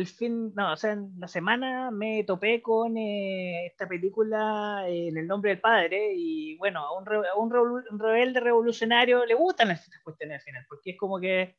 [0.07, 5.27] fin, no, o sea, en la semana me topé con eh, esta película En el
[5.27, 10.43] nombre del padre y bueno, a un, un, rebelde revolucionario le gustan estas cuestiones al
[10.43, 11.57] final, porque es como que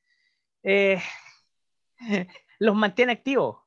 [0.65, 1.01] eh,
[2.59, 3.59] los mantiene activos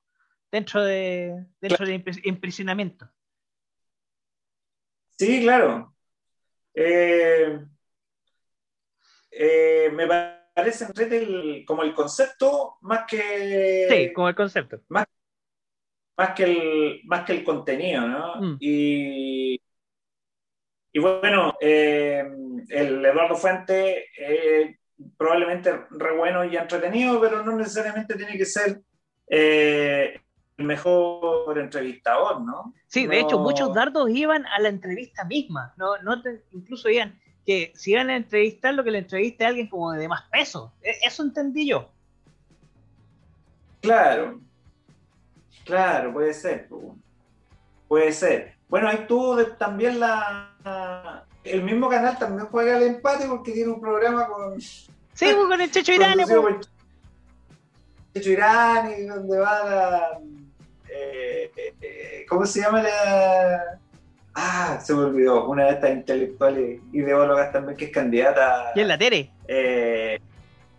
[0.51, 3.09] dentro de dentro del imprisionamiento.
[5.17, 5.95] Sí, claro.
[6.73, 7.59] Eh,
[10.57, 13.87] eh, me parece como el concepto más que.
[13.89, 14.81] Sí, como el concepto.
[14.89, 15.05] Más,
[16.17, 18.35] más, que, el, más que el contenido, ¿no?
[18.35, 18.57] Mm.
[18.59, 19.61] Y,
[20.93, 22.23] y bueno, eh,
[22.69, 24.09] el Eduardo Fuente
[25.17, 28.81] probablemente re bueno y entretenido, pero no necesariamente tiene que ser
[29.29, 30.19] eh,
[30.57, 32.73] el mejor entrevistador, ¿no?
[32.87, 37.71] Sí, de hecho, muchos dardos iban a la entrevista misma, no, no incluso iban que
[37.75, 40.73] si van a entrevistar, lo que le entreviste a alguien como de más peso.
[40.81, 41.89] E, eso entendí yo.
[43.79, 44.41] Claro,
[45.63, 46.67] claro, puede ser.
[47.87, 48.55] Puede ser.
[48.67, 51.23] Bueno, ahí tuvo también la.
[51.45, 54.59] El mismo canal también juega el empate porque tiene un programa con.
[54.59, 54.83] Sí,
[55.13, 56.17] pues, con el Checho Irán.
[56.27, 56.69] Pues.
[58.13, 60.19] Checho Irán, y donde va la.
[60.89, 63.79] Eh, eh, eh, ¿Cómo se llama la.?
[64.39, 68.69] Ah, se me olvidó, una de estas intelectuales ideólogas también que es candidata.
[68.75, 69.31] ¿Quién la Tere?
[69.47, 70.21] Eh,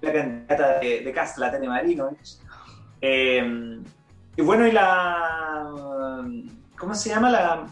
[0.01, 2.16] la candidata de, de CAS, la Tere Marino.
[3.01, 3.81] Eh,
[4.37, 6.25] y bueno, y la.
[6.79, 7.31] ¿Cómo se llama?
[7.31, 7.66] La,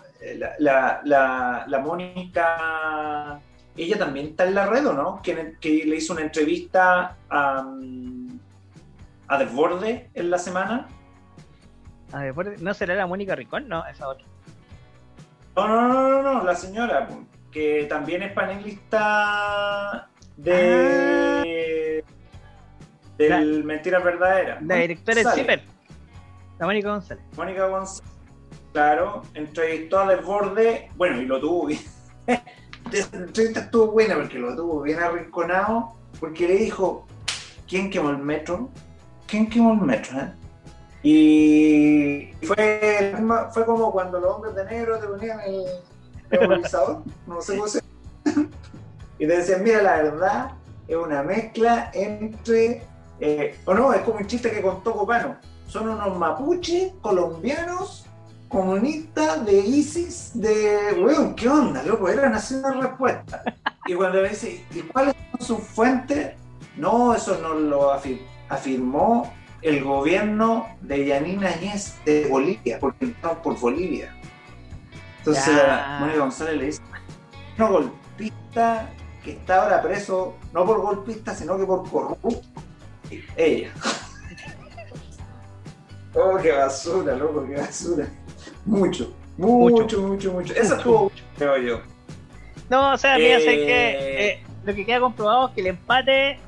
[0.59, 3.39] la, la, la, Mónica.
[3.77, 5.23] Ella también está en la red, ¿o no?
[5.23, 7.65] Que, que le hizo una entrevista a,
[9.29, 10.89] a Desborde en la semana.
[12.11, 12.57] ¿A Desborde?
[12.59, 13.69] ¿No será la Mónica Ricón?
[13.69, 14.27] No, esa otra.
[15.57, 17.09] No, no, no, no, la señora,
[17.51, 22.05] que también es panelista de.
[22.05, 22.13] Ah.
[23.17, 24.63] del Mentiras Verdaderas.
[24.63, 25.63] La directora de CIPER,
[26.59, 27.25] la Mónica González.
[27.35, 28.13] Mónica González,
[28.75, 31.69] claro, entrevistó a Desborde, bueno, y lo tuvo
[32.93, 37.07] Esa entrevista estuvo buena porque lo tuvo bien arrinconado, porque le dijo,
[37.67, 38.71] ¿quién quemó el metro?
[39.27, 40.21] ¿Quién quemó el metro?
[40.21, 40.33] eh?".
[41.09, 43.15] Y fue,
[43.53, 45.65] fue como cuando los hombres de negro te ponían el
[46.33, 47.81] nebulizador, no sé cómo se
[49.21, 50.51] y te decían, mira, la verdad
[50.89, 52.83] es una mezcla entre,
[53.21, 55.37] eh, o no, es como un chiste que contó Copano,
[55.69, 58.05] son unos mapuches colombianos
[58.49, 62.09] comunistas de ISIS, de, weón, ¿qué onda, loco?
[62.09, 63.45] Eran así una respuesta.
[63.87, 66.33] Y cuando le dice, ¿y cuáles son sus fuentes?
[66.77, 69.33] No, eso no lo afir- afirmó
[69.69, 74.15] el gobierno de Yanina Áñez de Bolivia, porque entraron por Bolivia.
[75.19, 75.97] Entonces, Ya.
[76.01, 76.83] Mónica González le dice,
[77.59, 78.89] no golpista
[79.25, 82.41] que está ahora preso, no por golpista, sino que por corrupto.
[83.37, 83.71] Ella.
[86.19, 88.07] Oh, qué basura, loco, qué basura.
[88.65, 90.33] Mucho, mucho, mucho, mucho.
[90.33, 90.55] mucho.
[90.55, 91.81] Eso estuvo, creo yo.
[92.71, 93.67] No, o sea, mira, sé Eh.
[93.67, 96.39] que eh, lo que queda comprobado es que el empate,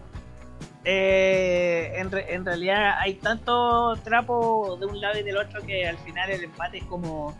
[0.85, 5.99] eh, en, en realidad hay tanto trapo de un lado y del otro que al
[5.99, 7.37] final el empate es como...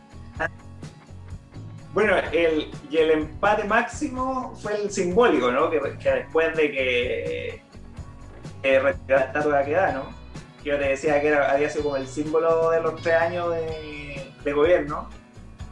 [1.95, 5.71] Bueno, el, y el empate máximo fue el simbólico, ¿no?
[5.71, 7.63] Que, después de que
[8.63, 10.03] la estatua que da, ¿no?
[10.63, 14.53] Que yo te decía que había sido como el símbolo de los tres años de,
[14.53, 15.09] gobierno.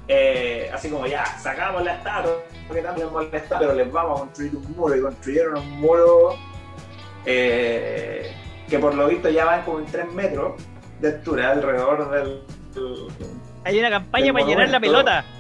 [0.09, 2.33] Eh, así como ya, sacamos la estatua,
[2.69, 4.97] que les molesta, pero les vamos a construir un muro.
[4.97, 6.37] Y construyeron un muro
[7.27, 8.33] eh,
[8.69, 10.61] que por lo visto ya van como en tres metros
[11.01, 12.43] de altura alrededor del,
[12.75, 13.07] del-
[13.65, 15.25] Hay una campaña para llenar la pelota.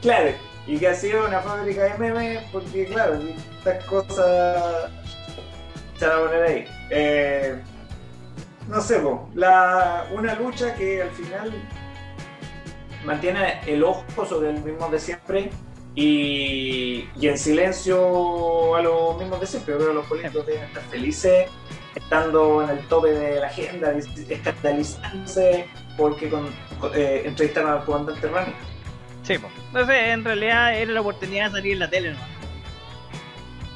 [0.00, 0.30] Claro,
[0.66, 3.20] y que ha sido una fábrica de memes, porque claro,
[3.58, 4.90] estas cosas
[5.96, 6.64] se van a poner ahí.
[6.90, 7.56] Eh,
[8.68, 11.52] no sé, po, la, una lucha que al final
[13.04, 15.50] mantiene el ojo sobre el mismo de siempre
[15.94, 19.72] y, y en silencio a los mismos de siempre.
[19.74, 21.50] Yo creo que los políticos deben estar felices
[21.94, 23.92] estando en el tope de la agenda,
[24.28, 26.48] escandalizándose porque con,
[26.94, 28.52] eh, entrevistaron al comandante Rani.
[29.22, 29.52] Sí, pues.
[29.72, 32.18] No sé, en realidad era la oportunidad de salir en la tele, ¿no?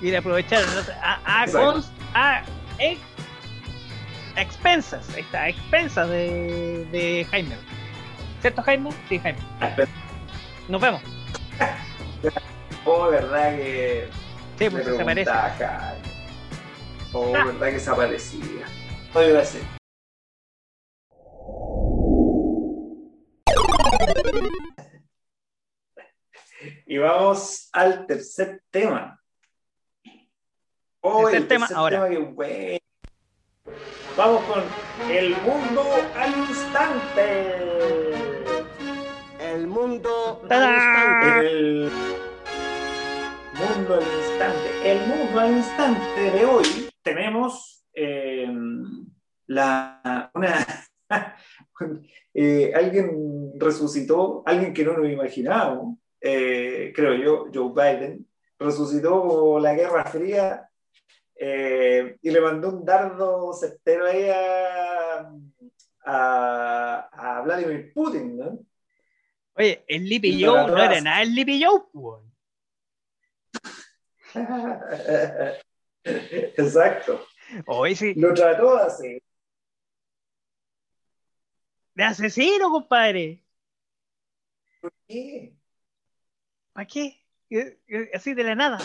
[0.00, 0.62] Y de aprovechar
[1.02, 2.42] a, a, cons- a,
[2.78, 3.00] ex-
[4.36, 7.54] a expensas, ahí está, a expensas de, de Jaime.
[8.40, 8.90] ¿Cierto, Jaime?
[9.08, 9.38] Sí, Jaime.
[10.68, 11.00] Nos vemos.
[12.88, 14.08] Oh, verdad que.
[14.58, 15.04] Sí, pues se parece.
[15.04, 16.02] preguntaba a Jaime.
[17.12, 17.44] Oh, Ah.
[17.46, 18.66] verdad que se aparecía.
[19.14, 19.62] Oye, iba a ser.
[26.86, 29.20] Y vamos al tercer tema.
[31.00, 32.04] Oh, Tercer el tema, tercer ahora.
[32.04, 32.78] tema que bueno.
[34.16, 34.62] Vamos con
[35.10, 35.84] el mundo
[36.16, 37.60] al instante.
[39.38, 41.50] El mundo al instante.
[41.50, 41.90] El
[43.86, 44.90] mundo al instante.
[44.90, 46.64] El mundo al instante de hoy
[47.02, 48.52] tenemos eh,
[49.46, 50.66] la, una,
[52.34, 58.26] eh, alguien resucitó, alguien que no nos imaginábamos, eh, creo yo, Joe Biden,
[58.58, 60.68] resucitó la Guerra Fría
[61.36, 65.32] eh, y le mandó un dardo certero ahí a,
[66.04, 68.58] a, a Vladimir Putin, ¿no?
[69.54, 72.25] Oye, el Lippy Joe no era nada el Lippy Joe, pues.
[76.04, 77.26] Exacto.
[77.66, 79.22] Oye, sí, Lo trató así.
[81.94, 83.42] de asesino, compadre.
[86.72, 87.22] ¿Para qué?
[87.50, 88.78] Eh, eh, Así de la nada.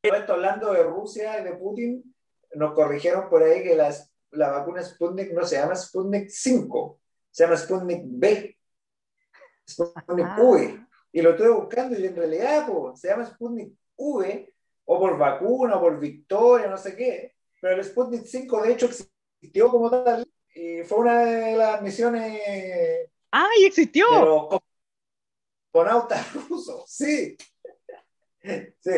[0.00, 2.14] Pero por hablando de Rusia y de Putin,
[2.54, 7.44] nos corrigieron por ahí que las- la vacuna Sputnik no se llama Sputnik 5, se
[7.44, 8.56] llama Sputnik B.
[9.68, 10.26] Sputnik.
[10.38, 10.86] V.
[11.18, 14.54] Y lo estuve buscando y en realidad po, se llama Sputnik V,
[14.84, 17.34] o por vacuna, o por victoria, no sé qué.
[17.60, 22.40] Pero el Sputnik 5 de hecho existió como tal y fue una de las misiones
[23.32, 24.06] ¡Ah, y existió!
[24.12, 24.62] de los
[25.72, 27.36] cosmonautas rusos, sí.
[28.78, 28.92] Sí.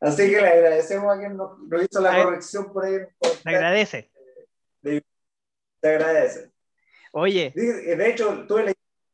[0.00, 2.94] Así que le agradecemos a quien nos, hizo la corrección por ahí.
[3.42, 4.08] Te agradece.
[4.82, 5.02] Te
[5.82, 6.52] agradece.
[7.10, 8.70] Oye, De de hecho, tuve la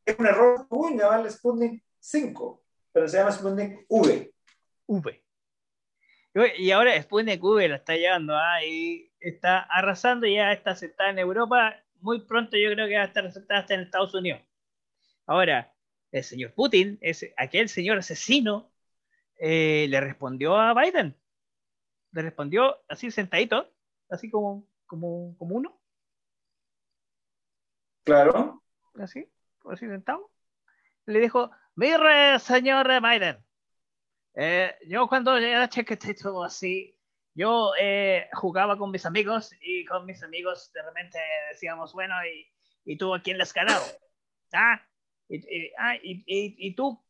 [0.07, 4.33] es un error común llamarle Sputnik 5, pero se llama Sputnik V.
[4.87, 5.23] V.
[6.57, 8.63] Y ahora Sputnik V la está llevando, ¿ah?
[8.63, 11.75] y está arrasando, ya está aceptada en Europa.
[11.99, 14.41] Muy pronto yo creo que va a estar aceptada hasta en Estados Unidos.
[15.25, 15.73] Ahora,
[16.11, 18.71] el señor Putin, ese, aquel señor asesino,
[19.39, 21.17] eh, le respondió a Biden.
[22.13, 23.69] Le respondió así sentadito,
[24.09, 25.81] así como, como, como uno,
[28.05, 28.63] Claro.
[28.99, 29.27] así.
[29.75, 30.31] Si sentado,
[31.05, 33.43] le dijo, mire, señor Biden,
[34.35, 36.95] eh, yo cuando era chiquitito así,
[37.33, 41.19] yo eh, jugaba con mis amigos y con mis amigos de repente
[41.51, 42.47] decíamos, bueno, ¿y,
[42.85, 43.83] y tú a quién le has ganado?
[44.53, 44.81] Ah,
[45.29, 47.03] y, ah, y, y, tú,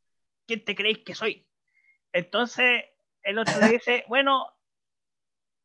[0.46, 1.48] ¿quién te crees que soy?
[2.12, 2.86] Entonces
[3.24, 4.48] el otro le dice, bueno,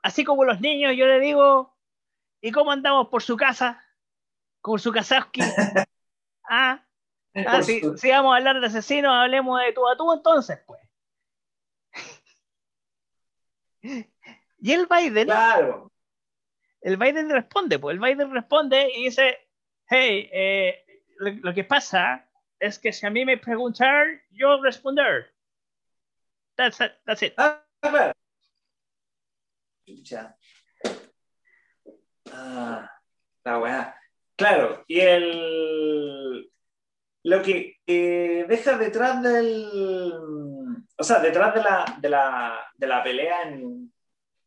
[0.03, 1.77] así como los niños, yo le digo,
[2.41, 3.85] ¿y cómo andamos por su casa?
[4.61, 5.43] Por su Kasowski.
[6.55, 6.85] Ah,
[7.47, 10.83] ah si, si, vamos a hablar de asesinos, hablemos de tú a tú entonces, pues.
[14.61, 15.25] y el Biden.
[15.25, 15.91] Claro.
[16.83, 19.49] El Biden responde, pues el Biden responde y dice,
[19.89, 20.85] hey, eh,
[21.17, 22.29] lo, que pasa
[22.59, 25.33] es que si a mí me preguntan, yo responder.
[26.57, 26.93] That's it.
[27.07, 27.33] That's it.
[27.39, 28.13] Ah, claro.
[32.31, 32.91] Ah,
[33.43, 34.02] la weá.
[34.37, 36.53] Claro, y el
[37.25, 39.67] lo que eh, deja detrás del.
[40.99, 43.93] O sea, detrás de la, de la, de la pelea en,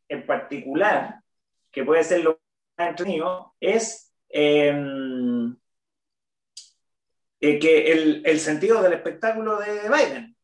[0.09, 1.21] en, particular,
[1.71, 2.39] que puede ser lo
[2.77, 5.55] más entretenido, es em,
[7.39, 10.37] eh, que el, el, sentido del espectáculo de Biden,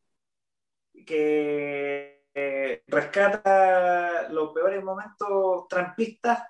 [1.06, 6.44] que eh, rescata los peores momentos trampistas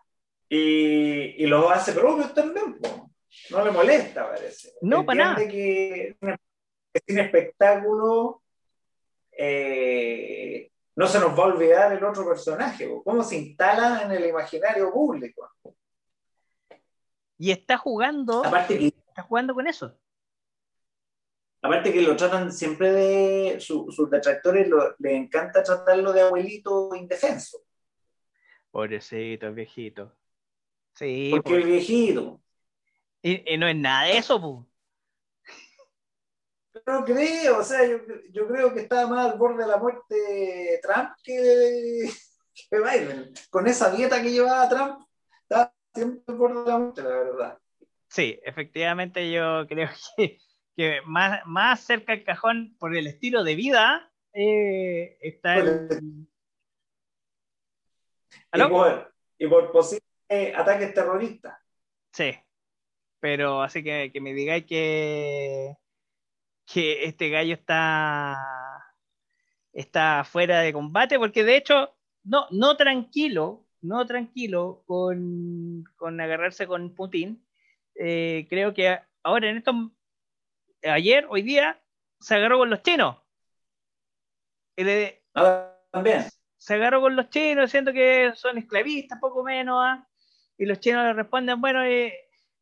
[0.55, 2.79] y, y los hace propios también.
[3.51, 4.75] No le molesta, parece.
[4.83, 5.49] No, para nada.
[5.49, 8.43] que es un espectáculo.
[9.33, 14.27] Eh, no se nos va a olvidar el otro personaje, cómo se instala en el
[14.27, 15.51] imaginario público.
[17.39, 18.45] Y está jugando.
[18.45, 19.99] Aparte que, está jugando con eso.
[21.63, 23.57] Aparte que lo tratan siempre de.
[23.59, 27.63] sus detractores le encanta tratarlo de abuelito indefenso.
[28.71, 30.13] Pobrecito, viejito.
[30.95, 31.31] Sí.
[31.33, 32.41] Porque el viejito.
[33.23, 34.67] Y, no es nada de eso, pues.
[36.87, 37.99] No creo, o sea, yo,
[38.31, 42.11] yo, creo que estaba más al borde de la muerte Trump que,
[42.69, 43.33] que Biden.
[43.51, 45.07] Con esa dieta que llevaba Trump,
[45.43, 47.59] estaba siempre al borde de la muerte, la verdad.
[48.09, 50.39] Sí, efectivamente yo creo que,
[50.77, 55.89] que más, más cerca del cajón por el estilo de vida eh, está el...
[58.55, 59.73] Y por, y por
[60.33, 61.59] posibles ataques terroristas.
[62.13, 62.35] Sí,
[63.21, 65.77] pero así que, que me digáis que,
[66.67, 68.37] que este gallo está,
[69.73, 76.67] está fuera de combate, porque de hecho, no, no tranquilo, no tranquilo con, con agarrarse
[76.67, 77.47] con Putin.
[77.95, 79.73] Eh, creo que ahora en esto,
[80.83, 81.81] ayer, hoy día,
[82.21, 83.17] se agarró con los chinos.
[85.35, 86.25] Ah, también.
[86.57, 89.79] Se agarró con los chinos, diciendo que son esclavistas, poco menos.
[89.81, 90.09] ¿ah?
[90.59, 92.13] Y los chinos le responden, bueno, eh,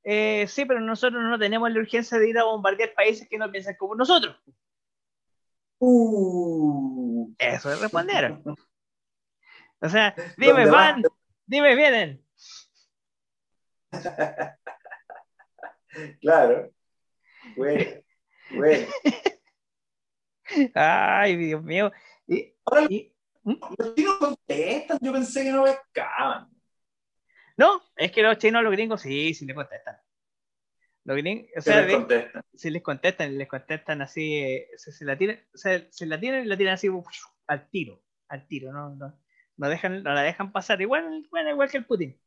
[0.03, 3.51] eh, sí, pero nosotros no tenemos la urgencia de ir a bombardear países que no
[3.51, 4.36] piensan como nosotros.
[5.78, 7.34] Uh.
[7.38, 8.38] Eso es responder.
[9.80, 11.03] O sea, dime, van,
[11.47, 12.24] dime, vienen.
[16.20, 16.70] claro.
[17.57, 18.03] Bueno,
[18.51, 18.86] bueno.
[20.74, 21.91] Ay, Dios mío.
[22.26, 22.86] Y, Ahora,
[23.43, 23.55] ¿Mm?
[23.78, 26.49] los chinos contestan, yo pensé que no pescaban.
[27.61, 29.98] No, es que los chinos, los gringos, sí, sí les contestan.
[31.04, 32.42] Los gringos, o sea, les contestan.
[32.54, 36.44] Sí les contestan, les contestan así, eh, se, la tienen, o sea, se la tienen
[36.44, 36.88] y la tienen así
[37.48, 39.14] al tiro, al tiro, no, no,
[39.58, 42.18] no, dejan, no la dejan pasar, igual, bueno, igual que el Putin.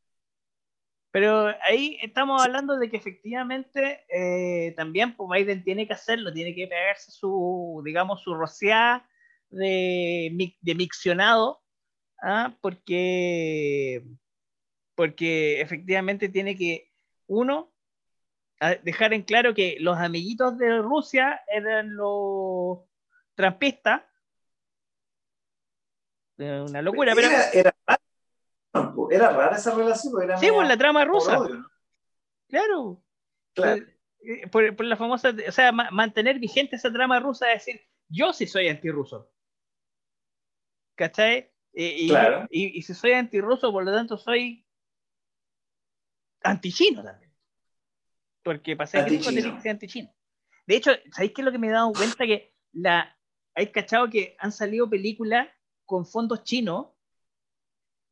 [1.09, 6.53] Pero ahí estamos hablando de que efectivamente eh, también pues Biden tiene que hacerlo, tiene
[6.53, 9.09] que pegarse su, digamos, su rociada
[9.49, 11.63] de, de miccionado,
[12.21, 12.55] ¿ah?
[12.61, 14.03] porque
[14.95, 16.91] porque efectivamente tiene que,
[17.27, 17.73] uno,
[18.83, 22.79] dejar en claro que los amiguitos de Rusia eran los
[23.35, 24.03] trampistas.
[26.37, 27.27] Una locura, pero.
[27.27, 27.73] Era,
[29.11, 30.13] era, rara esa relación.
[30.21, 31.39] Era sí, por la trama rusa.
[32.47, 33.03] Claro.
[33.53, 33.83] claro.
[34.25, 38.47] Eh, por, la famosa, o sea, mantener vigente esa trama rusa, es decir, yo sí
[38.47, 39.29] soy antirruso.
[40.95, 41.51] ¿Cachai?
[41.73, 42.47] Y, claro.
[42.49, 44.65] y, y, si soy antirruso, por lo tanto soy
[46.43, 47.31] antichino también.
[48.43, 50.13] Porque tiene que ser antichino.
[50.67, 52.25] De hecho, ¿sabéis qué es lo que me he dado cuenta?
[52.25, 53.17] Que la,
[53.55, 55.47] hay cachado que han salido películas
[55.85, 56.87] con fondos chinos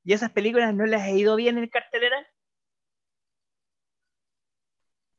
[0.03, 2.25] y esas películas no les ha ido bien en cartelera.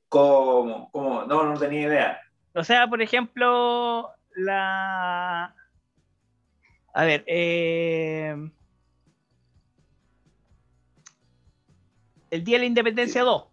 [0.09, 0.91] ¿Cómo?
[0.91, 1.25] ¿Cómo?
[1.25, 2.21] No, no tenía idea.
[2.55, 5.55] O sea, por ejemplo, la.
[6.95, 8.37] A ver, eh
[12.33, 13.45] el Día de la Independencia 2.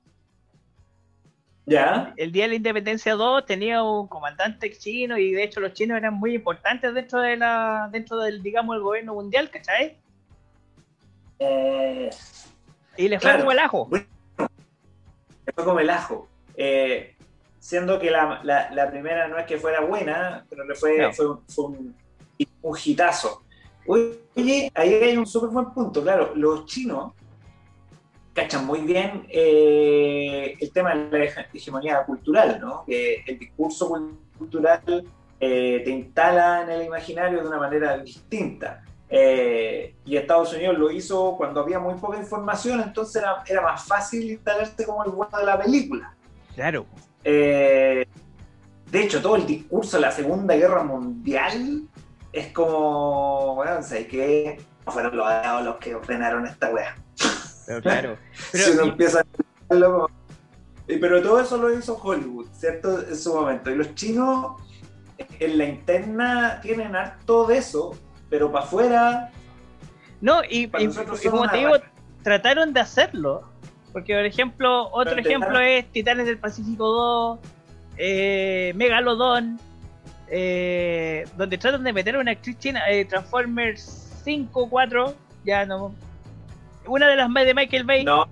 [1.65, 2.13] ¿Ya?
[2.17, 5.97] El día de la Independencia 2 tenía un comandante chino y de hecho los chinos
[5.97, 9.97] eran muy importantes dentro de la dentro del digamos el gobierno mundial, ¿cachai?
[11.37, 12.09] Eh,
[12.97, 13.39] y le fue claro.
[13.39, 13.85] como el ajo.
[13.85, 14.05] Bueno,
[15.55, 16.27] fue como el ajo.
[16.55, 17.15] Eh,
[17.59, 21.13] siendo que la, la- la primera no es que fuera buena, pero le fue, No.
[21.13, 21.95] fue, un- fue un,
[22.63, 23.43] un hitazo.
[23.85, 26.01] Oye, ahí hay un súper buen punto.
[26.01, 27.13] Claro, los chinos
[28.39, 32.83] cachan muy bien eh, el tema de la hege- hegemonía cultural, ¿no?
[32.85, 33.89] Que el discurso
[34.37, 34.81] cultural
[35.39, 38.83] eh, te instala en el imaginario de una manera distinta.
[39.09, 43.83] Eh, y Estados Unidos lo hizo cuando había muy poca información, entonces era, era más
[43.85, 46.13] fácil instalarse como el bueno de la película.
[46.55, 46.85] Claro.
[47.23, 48.05] De
[48.93, 51.83] hecho, todo el discurso de la Segunda Guerra Mundial
[52.31, 55.27] es como, bueno, sé que no fueron los
[55.65, 56.95] los que ordenaron esta weá.
[57.69, 58.17] Pero claro.
[58.51, 60.09] Pero, si uno y- empieza a pensarlo como-
[60.87, 62.99] Y- Pero todo eso lo hizo Hollywood, ¿cierto?
[63.07, 63.69] En su momento.
[63.69, 64.59] Y los chinos
[65.39, 67.95] en la interna tienen harto de eso,
[68.29, 69.31] pero para afuera
[70.21, 71.91] no, y, y- como te digo, rata.
[72.23, 73.43] trataron de hacerlo.
[73.93, 77.39] Porque, por ejemplo, otro Pero ejemplo es Titanes del Pacífico 2,
[77.97, 79.59] eh, Megalodon,
[80.27, 83.81] eh, donde tratan de meter a una actriz china, eh, Transformers
[84.23, 85.13] 5, 4,
[85.45, 85.93] ya no.
[86.89, 88.03] Una de las más de Michael Bay.
[88.03, 88.27] no.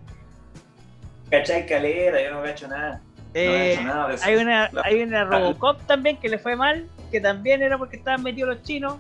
[1.30, 2.22] ¿Cachai calera?
[2.24, 3.02] Yo no cacho nada.
[3.34, 6.88] eh, no cacho nada hay una, La- hay una Robocop también que le fue mal,
[7.12, 8.96] que también era porque estaban metidos los chinos.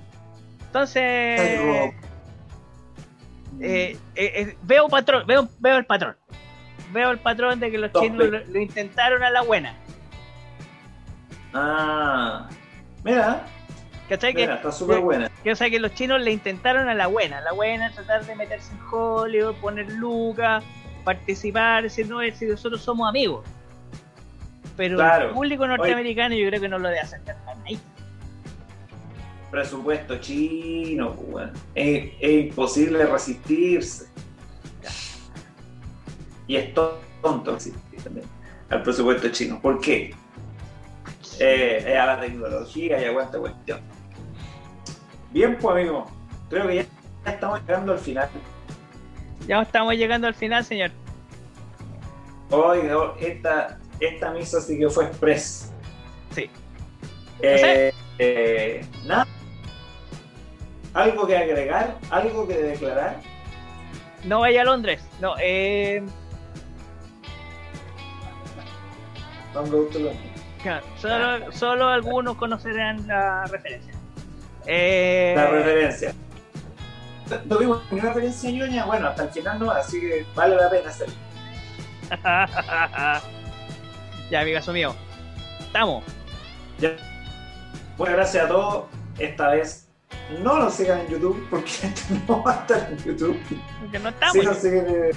[0.65, 1.93] Entonces, Ay,
[3.61, 6.15] eh, eh, eh, veo patrón, veo, veo el patrón.
[6.91, 9.73] Veo el patrón de que los chinos lo, lo intentaron a la buena.
[11.53, 12.49] Ah,
[13.03, 13.45] mira,
[14.09, 14.33] ¿Cachai?
[14.33, 15.29] Que, está súper buena.
[15.43, 17.39] que, o sea, que los chinos le intentaron a la buena.
[17.39, 20.63] A la buena, tratar de meterse en Hollywood, poner lucas,
[21.03, 23.45] participar, decir, no, si nosotros somos amigos.
[24.77, 25.27] Pero Claro.
[25.29, 27.79] el público norteamericano yo creo que no lo debe acercar a nadie.
[29.51, 31.51] Presupuesto chino, pues, weón.
[31.75, 34.05] es, es imposible resistirse.
[36.47, 38.25] Y es to- tonto resistir también
[38.69, 39.59] al presupuesto chino.
[39.61, 40.13] ¿Por qué?
[41.39, 43.79] Eh, es a la tecnología y aguanta cuestión.
[45.31, 46.05] Bien, pues amigo,
[46.49, 46.85] creo que ya,
[47.31, 48.29] estamos llegando al final.
[49.47, 50.91] Ya estamos llegando al final, señor.
[52.49, 52.79] Hoy,
[53.19, 55.71] esta, esta misa sí que fue express.
[56.31, 56.49] Sí.
[57.41, 59.27] Eh, eh, nada.
[60.93, 61.97] ¿Algo que agregar?
[62.09, 63.17] ¿Algo que declarar?
[64.23, 65.01] No vaya a Londres.
[65.21, 66.03] No, eh,
[70.63, 73.96] claro, solo, solo algunos conocerán la referencia.
[74.67, 76.13] Eh, La referencia.
[77.29, 80.89] No tuvimos ninguna referencia ñoña, bueno, hasta el final no, así que vale la pena
[80.89, 81.13] hacerlo.
[84.29, 84.95] ya, amigazo mío.
[85.59, 86.03] Estamos.
[86.79, 86.95] Ya.
[87.97, 88.85] Bueno, gracias a todos.
[89.19, 89.87] Esta vez
[90.41, 93.39] no nos sigan en YouTube, porque esto no va a estar en YouTube.
[93.81, 94.33] Porque no estamos.
[94.33, 95.11] Sí nos siguen en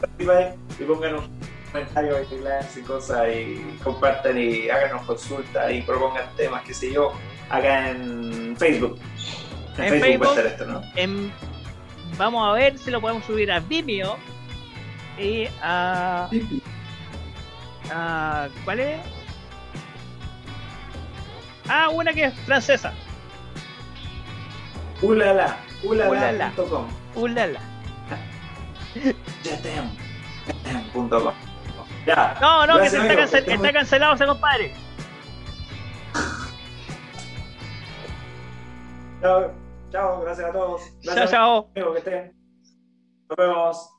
[0.00, 1.40] Spotify y pongan un
[1.72, 6.92] comentario y likes y cosas y compartan y háganos consultas y propongan temas, qué sé
[6.92, 7.12] yo,
[7.50, 8.98] acá en Facebook.
[9.78, 10.82] En, En Facebook, va a estar esto, ¿no?
[12.18, 14.16] Vamos a ver si lo podemos subir a Vimeo
[15.18, 16.28] y a,
[17.92, 19.00] a- ¿cuál es?
[21.68, 22.92] Ah, una que es francesa.
[25.02, 26.10] Ulala, Ulala.
[26.10, 26.86] ulala.com.
[27.16, 27.60] Ulala.
[29.42, 29.84] Jetem.
[30.64, 31.34] Jetem.com.
[32.06, 32.38] Ya.
[32.40, 34.72] No, no, que se está, cancel- está cancelado ese compadre.
[39.20, 39.50] Chao,
[39.90, 40.82] chao, gracias a todos.
[40.82, 41.70] Chao, Gracias, chao.
[41.74, 42.32] amigo, que estén.
[43.28, 43.95] Nos vemos.